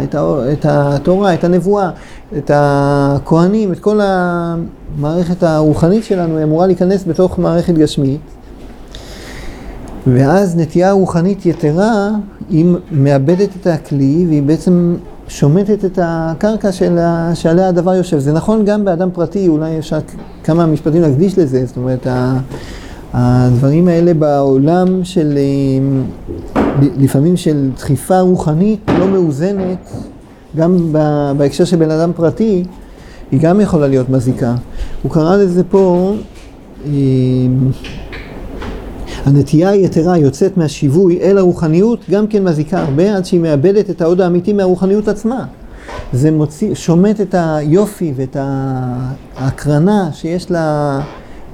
את 0.52 0.66
התורה, 0.68 1.34
את 1.34 1.44
הנבואה, 1.44 1.90
את 2.36 2.50
הכהנים, 2.54 3.72
את 3.72 3.78
כל 3.78 4.00
המערכת 4.02 5.42
הרוחנית 5.42 6.04
שלנו, 6.04 6.36
היא 6.36 6.44
אמורה 6.44 6.66
להיכנס 6.66 7.04
בתוך 7.04 7.38
מערכת 7.38 7.74
גשמית. 7.74 8.20
ואז 10.06 10.56
נטייה 10.56 10.92
רוחנית 10.92 11.46
יתרה, 11.46 12.10
היא 12.50 12.66
מאבדת 12.90 13.48
את 13.60 13.66
הכלי 13.66 14.24
והיא 14.28 14.42
בעצם 14.42 14.96
שומטת 15.34 15.84
את 15.84 15.98
הקרקע 16.02 16.72
של 16.72 16.98
שעליה 17.34 17.68
הדבר 17.68 17.94
יושב. 17.94 18.18
זה 18.18 18.32
נכון 18.32 18.64
גם 18.64 18.84
באדם 18.84 19.08
פרטי, 19.12 19.48
אולי 19.48 19.78
אפשר 19.78 19.98
כמה 20.44 20.66
משפטים 20.66 21.02
להקדיש 21.02 21.38
לזה, 21.38 21.66
זאת 21.66 21.76
אומרת, 21.76 22.06
הדברים 23.12 23.88
האלה 23.88 24.14
בעולם 24.14 25.04
של, 25.04 25.38
לפעמים 26.98 27.36
של 27.36 27.70
דחיפה 27.76 28.20
רוחנית 28.20 28.80
לא 28.98 29.08
מאוזנת, 29.08 29.78
גם 30.56 30.92
בהקשר 31.36 31.64
של 31.64 31.76
בן 31.76 31.90
אדם 31.90 32.12
פרטי, 32.16 32.64
היא 33.30 33.40
גם 33.40 33.60
יכולה 33.60 33.86
להיות 33.86 34.10
מזיקה. 34.10 34.54
הוא 35.02 35.12
קרא 35.12 35.36
לזה 35.36 35.64
פה, 35.64 36.12
הנטייה 39.24 39.70
היתרה 39.70 40.18
יוצאת 40.18 40.56
מהשיווי 40.56 41.20
אל 41.20 41.38
הרוחניות, 41.38 42.00
גם 42.10 42.26
כן 42.26 42.44
מזיקה 42.44 42.82
הרבה 42.82 43.16
עד 43.16 43.24
שהיא 43.24 43.40
מאבדת 43.40 43.90
את 43.90 44.00
ההוד 44.00 44.20
האמיתי 44.20 44.52
מהרוחניות 44.52 45.08
עצמה. 45.08 45.44
זה 46.12 46.30
מוציא, 46.30 46.74
שומט 46.74 47.20
את 47.20 47.34
היופי 47.38 48.12
ואת 48.16 48.36
ההקרנה 49.36 50.10
שיש 50.12 50.50
לה, 50.50 51.00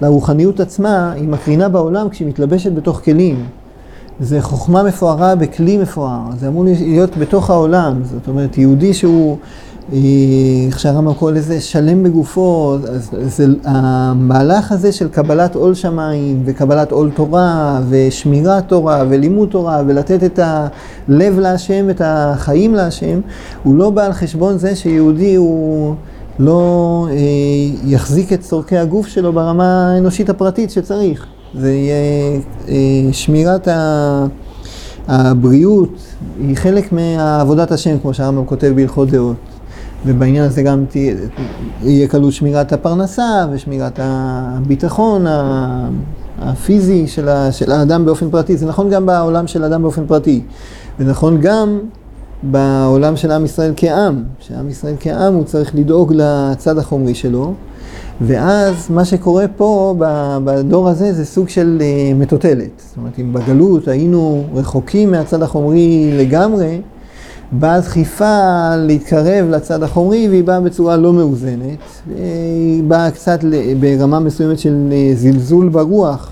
לרוחניות 0.03 0.61
עצמה, 0.61 1.13
היא 1.13 1.29
מקרינה 1.29 1.69
בעולם 1.69 2.09
כשהיא 2.09 2.29
מתלבשת 2.29 2.73
בתוך 2.73 3.01
כלים. 3.05 3.45
זה 4.21 4.41
חוכמה 4.41 4.83
מפוארה 4.83 5.35
בכלי 5.35 5.77
מפואר, 5.77 6.21
זה 6.39 6.49
אמור 6.49 6.65
להיות 6.65 7.17
בתוך 7.17 7.51
העולם, 7.51 8.01
זאת 8.05 8.29
אומרת 8.29 8.59
יהודי 8.59 8.95
שהוא 8.95 9.37
איך 9.93 10.81
שהרמב"ם 10.81 11.15
קורא 11.15 11.33
לזה 11.33 11.61
שלם 11.61 12.03
בגופו, 12.03 12.77
אז 12.91 13.11
זה, 13.23 13.47
המהלך 13.65 14.73
הזה 14.73 14.93
של 14.93 15.09
קבלת 15.09 15.55
עול 15.55 15.75
שמיים 15.75 16.43
וקבלת 16.45 16.93
עול 16.93 17.11
תורה 17.15 17.81
ושמירת 17.89 18.69
תורה 18.69 19.05
ולימוד 19.09 19.49
תורה 19.49 19.83
ולתת 19.87 20.25
את 20.25 20.39
הלב 20.43 21.39
להשם, 21.39 21.91
את 21.91 22.01
החיים 22.05 22.75
להשם, 22.75 23.21
הוא 23.63 23.75
לא 23.75 23.91
בא 23.91 24.07
על 24.07 24.13
חשבון 24.13 24.59
זה 24.59 24.77
שיהודי 24.77 25.35
הוא 25.35 25.95
לא 26.39 27.07
אה, 27.11 27.17
יחזיק 27.85 28.33
את 28.33 28.41
צורכי 28.41 28.77
הגוף 28.77 29.07
שלו 29.07 29.33
ברמה 29.33 29.93
האנושית 29.95 30.31
הפרטית 30.31 30.71
שצריך. 30.71 31.27
זה 31.55 31.73
יהיה 31.73 32.41
אה, 32.69 33.13
שמירת 33.13 33.69
ה... 33.69 34.27
הבריאות 35.09 35.99
היא 36.41 36.57
חלק 36.57 36.93
מעבודת 36.93 37.73
השם, 37.73 37.99
כמו 38.03 38.15
שהרמב"ם 38.15 38.45
כותב 38.45 38.73
בהלכות 38.77 39.11
דעות. 39.11 39.58
ובעניין 40.07 40.45
הזה 40.45 40.63
גם 40.63 40.85
תהיה, 40.89 41.15
יהיה 41.83 42.09
כלול 42.09 42.31
שמירת 42.31 42.73
הפרנסה 42.73 43.47
ושמירת 43.53 43.99
הביטחון 44.03 45.27
הפיזי 46.39 47.07
של, 47.07 47.29
ה, 47.29 47.53
של 47.53 47.73
האדם 47.73 48.05
באופן 48.05 48.31
פרטי. 48.31 48.57
זה 48.57 48.67
נכון 48.67 48.91
גם 48.91 49.07
בעולם 49.07 49.47
של 49.47 49.65
האדם 49.65 49.83
באופן 49.83 50.07
פרטי. 50.07 50.43
ונכון 51.01 51.41
גם 51.41 51.79
בעולם 52.43 53.17
של 53.17 53.31
עם 53.31 53.45
ישראל 53.45 53.73
כעם, 53.77 54.23
שעם 54.41 54.69
ישראל 54.69 54.95
כעם 55.01 55.35
הוא 55.35 55.45
צריך 55.45 55.75
לדאוג 55.75 56.13
לצד 56.17 56.79
החומרי 56.79 57.15
שלו. 57.15 57.55
ואז 58.21 58.91
מה 58.91 59.05
שקורה 59.05 59.45
פה 59.57 59.95
בדור 60.45 60.89
הזה 60.89 61.13
זה 61.13 61.25
סוג 61.25 61.49
של 61.49 61.79
אה, 61.81 62.15
מטוטלת. 62.15 62.71
זאת 62.77 62.97
אומרת, 62.97 63.19
אם 63.19 63.33
בגלות 63.33 63.89
היינו 63.89 64.45
רחוקים 64.55 65.11
מהצד 65.11 65.43
החומרי 65.43 66.11
לגמרי, 66.19 66.81
באה 67.53 67.81
דחיפה 67.81 68.77
להתקרב 68.77 69.49
לצד 69.51 69.83
החומרי 69.83 70.29
והיא 70.29 70.45
באה 70.45 70.61
בצורה 70.61 70.97
לא 70.97 71.13
מאוזנת. 71.13 71.79
היא 72.17 72.83
באה 72.83 73.11
קצת 73.11 73.41
ברמה 73.81 74.21
מסוימת 74.21 74.59
של 74.59 74.89
אה, 74.93 75.11
זלזול 75.15 75.69
ברוח 75.69 76.31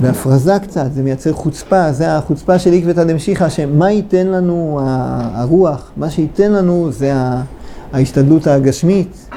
והפרזה 0.00 0.58
קצת, 0.62 0.86
זה 0.94 1.02
מייצר 1.02 1.32
חוצפה, 1.32 1.92
זה 1.92 2.16
החוצפה 2.16 2.58
של 2.58 2.72
עקבתא 2.72 3.04
דמשיחא, 3.04 3.48
שמה 3.48 3.90
ייתן 3.90 4.26
לנו 4.26 4.80
הרוח, 5.34 5.90
מה 5.96 6.10
שייתן 6.10 6.52
לנו 6.52 6.92
זה 6.92 7.12
ההשתדלות 7.92 8.46
הגשמית, 8.46 9.28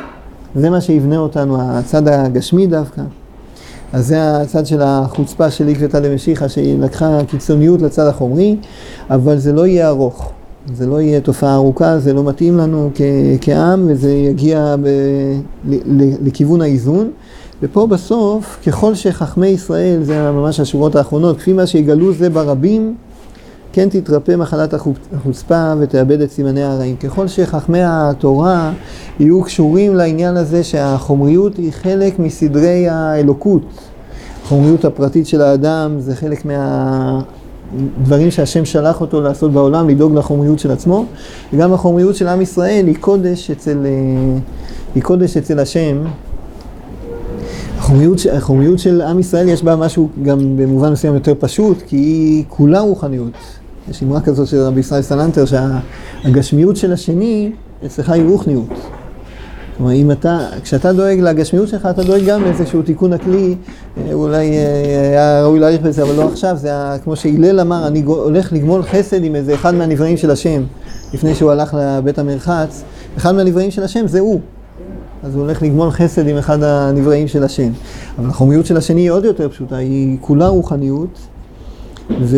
זה 0.55 0.69
מה 0.69 0.81
שיבנה 0.81 1.17
אותנו, 1.17 1.57
הצד 1.61 2.07
הגשמי 2.07 2.67
דווקא. 2.67 3.01
אז 3.93 4.07
זה 4.07 4.41
הצד 4.41 4.65
של 4.65 4.81
החוצפה 4.81 5.51
של 5.51 5.69
עקבתא 5.69 5.99
דמשיחא, 5.99 6.47
שהיא 6.47 6.79
לקחה 6.79 7.19
קיצוניות 7.27 7.81
לצד 7.81 8.07
החומרי, 8.07 8.57
אבל 9.09 9.37
זה 9.37 9.53
לא 9.53 9.67
יהיה 9.67 9.87
ארוך. 9.87 10.31
זה 10.73 10.85
לא 10.87 11.01
יהיה 11.01 11.21
תופעה 11.21 11.55
ארוכה, 11.55 11.99
זה 11.99 12.13
לא 12.13 12.23
מתאים 12.23 12.57
לנו 12.57 12.89
כ- 12.95 13.01
כעם, 13.41 13.85
וזה 13.87 14.11
יגיע 14.11 14.75
ב- 14.83 15.39
לכיוון 16.21 16.61
האיזון. 16.61 17.09
ופה 17.63 17.87
בסוף, 17.87 18.57
ככל 18.67 18.95
שחכמי 18.95 19.47
ישראל, 19.47 20.03
זה 20.03 20.31
ממש 20.31 20.59
השורות 20.59 20.95
האחרונות, 20.95 21.37
כפי 21.37 21.53
מה 21.53 21.67
שיגלו 21.67 22.13
זה 22.13 22.29
ברבים, 22.29 22.95
כן 23.73 23.89
תתרפא 23.89 24.35
מחלת 24.35 24.73
החוצפה 25.13 25.73
ותאבד 25.79 26.21
את 26.21 26.31
סימני 26.31 26.63
הרעים. 26.63 26.95
ככל 26.95 27.27
שחכמי 27.27 27.79
התורה 27.83 28.71
יהיו 29.19 29.43
קשורים 29.43 29.95
לעניין 29.95 30.37
הזה 30.37 30.63
שהחומריות 30.63 31.57
היא 31.57 31.71
חלק 31.71 32.19
מסדרי 32.19 32.89
האלוקות. 32.89 33.61
החומריות 34.43 34.85
הפרטית 34.85 35.27
של 35.27 35.41
האדם 35.41 35.95
זה 35.99 36.15
חלק 36.15 36.45
מה... 36.45 37.21
דברים 38.03 38.31
שהשם 38.31 38.65
שלח 38.65 39.01
אותו 39.01 39.21
לעשות 39.21 39.51
בעולם, 39.51 39.89
לדאוג 39.89 40.15
לחומריות 40.15 40.59
של 40.59 40.71
עצמו, 40.71 41.05
וגם 41.53 41.73
החומריות 41.73 42.15
של 42.15 42.27
עם 42.27 42.41
ישראל 42.41 42.87
היא 42.87 42.95
קודש 42.99 43.51
אצל, 43.51 43.77
אה, 43.85 44.39
היא 44.95 45.03
קודש 45.03 45.37
אצל 45.37 45.59
השם. 45.59 45.97
החומריות, 47.77 48.19
החומריות 48.33 48.79
של 48.79 49.01
עם 49.01 49.19
ישראל 49.19 49.49
יש 49.49 49.63
בה 49.63 49.75
משהו 49.75 50.09
גם 50.23 50.57
במובן 50.57 50.91
מסוים 50.91 51.13
יותר 51.13 51.33
פשוט, 51.39 51.81
כי 51.87 51.95
היא 51.95 52.43
כולה 52.47 52.79
רוחניות. 52.79 53.33
יש 53.89 54.03
אמרה 54.03 54.21
כזאת 54.21 54.47
של 54.47 54.57
רבי 54.57 54.79
ישראל 54.79 55.01
סלנטר, 55.01 55.43
שהגשמיות 55.45 56.77
של 56.77 56.93
השני 56.93 57.51
אצלך 57.85 58.09
היא 58.09 58.23
רוחניות. 58.23 58.96
כלומר, 59.77 59.91
אם 59.91 60.11
אתה, 60.11 60.39
כשאתה 60.63 60.93
דואג 60.93 61.19
לגשמיות 61.19 61.67
שלך, 61.67 61.85
אתה 61.85 62.03
דואג 62.03 62.25
גם 62.25 62.43
לאיזשהו 62.43 62.81
תיקון 62.81 63.13
הכלי, 63.13 63.55
אה, 63.97 64.13
אולי 64.13 64.57
אה, 64.57 65.01
היה 65.09 65.43
ראוי 65.43 65.59
להעריך 65.59 65.81
בזה, 65.81 66.03
אבל 66.03 66.15
לא 66.15 66.27
עכשיו, 66.27 66.55
זה 66.57 66.67
היה, 66.67 66.95
כמו 67.03 67.15
שהלל 67.15 67.59
אמר, 67.59 67.87
אני 67.87 68.01
הולך 68.05 68.53
לגמול 68.53 68.83
חסד 68.83 69.23
עם 69.23 69.35
איזה 69.35 69.53
אחד 69.53 69.75
מהנבראים 69.75 70.17
של 70.17 70.31
השם, 70.31 70.63
לפני 71.13 71.35
שהוא 71.35 71.51
הלך 71.51 71.77
לבית 71.79 72.19
המרחץ, 72.19 72.83
אחד 73.17 73.35
מהנבראים 73.35 73.71
של 73.71 73.83
השם 73.83 74.07
זה 74.07 74.19
הוא. 74.19 74.39
אז 75.23 75.35
הוא 75.35 75.43
הולך 75.43 75.61
לגמול 75.63 75.91
חסד 75.91 76.27
עם 76.27 76.37
אחד 76.37 76.63
הנבראים 76.63 77.27
של 77.27 77.43
השם. 77.43 77.69
אבל 78.19 78.29
החומריות 78.29 78.65
של 78.65 78.77
השני 78.77 79.01
היא 79.01 79.11
עוד 79.11 79.25
יותר 79.25 79.49
פשוטה, 79.49 79.75
היא 79.75 80.17
כולה 80.21 80.47
רוחניות. 80.47 81.19
ו, 82.21 82.37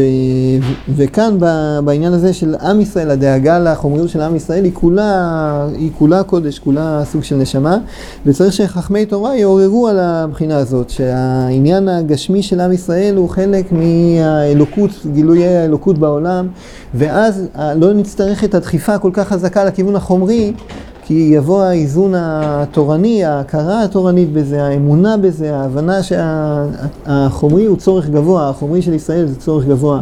וכאן 0.96 1.38
בעניין 1.84 2.14
הזה 2.14 2.34
של 2.34 2.56
עם 2.56 2.82
ישראל, 2.82 3.10
הדאגה 3.12 3.60
לחומריות 3.60 4.10
של 4.10 4.22
עם 4.22 4.36
ישראל 4.36 4.64
היא 4.64 4.74
כולה, 4.74 5.68
היא 5.78 5.92
כולה 5.98 6.24
קודש, 6.24 6.60
כולה 6.60 7.02
סוג 7.06 7.24
של 7.24 7.36
נשמה, 7.36 7.78
וצריך 8.26 8.54
שחכמי 8.54 9.06
תורה 9.06 9.36
יעוררו 9.36 9.88
על 9.88 10.00
הבחינה 10.00 10.58
הזאת, 10.58 10.90
שהעניין 10.90 11.88
הגשמי 11.88 12.44
של 12.44 12.60
עם 12.60 12.72
ישראל 12.72 13.16
הוא 13.16 13.30
חלק 13.30 13.66
מהאלוקות, 13.72 14.92
גילויי 15.14 15.58
האלוקות 15.58 15.98
בעולם, 15.98 16.48
ואז 16.94 17.48
לא 17.76 17.94
נצטרך 17.94 18.44
את 18.44 18.56
הדחיפה 18.56 18.94
הכל 18.94 19.12
כך 19.14 19.28
חזקה 19.28 19.64
לכיוון 19.64 19.96
החומרי, 19.96 20.54
כי 21.10 21.30
יבוא 21.34 21.64
האיזון 21.64 22.14
התורני, 22.16 23.26
ההכרה 23.26 23.84
התורנית 23.84 24.34
בזה, 24.34 24.64
האמונה 24.64 25.18
בזה, 25.18 25.56
ההבנה 25.56 26.00
שהחומרי 26.04 27.66
הוא 27.66 27.78
צורך 27.78 28.10
גבוה, 28.10 28.50
החומרי 28.50 28.82
של 28.82 28.94
ישראל 28.94 29.26
זה 29.26 29.36
צורך 29.36 29.66
גבוה. 29.66 30.02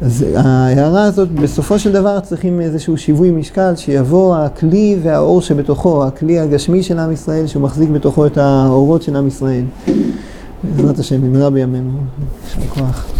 אז 0.00 0.24
ההערה 0.36 1.04
הזאת, 1.04 1.32
בסופו 1.32 1.78
של 1.78 1.92
דבר 1.92 2.20
צריכים 2.20 2.60
איזשהו 2.60 2.96
שיווי 2.96 3.30
משקל, 3.30 3.76
שיבוא 3.76 4.36
הכלי 4.36 4.98
והאור 5.02 5.42
שבתוכו, 5.42 6.04
הכלי 6.04 6.38
הגשמי 6.38 6.82
של 6.82 6.98
עם 6.98 7.12
ישראל, 7.12 7.46
שהוא 7.46 7.62
מחזיק 7.62 7.90
בתוכו 7.90 8.26
את 8.26 8.38
האורות 8.38 9.02
של 9.02 9.16
עם 9.16 9.28
ישראל. 9.28 9.64
בעזרת 10.62 10.98
השם, 10.98 11.20
במהרה 11.20 11.50
בימינו. 11.50 11.90
יישר 12.44 12.68
כוח. 12.68 13.17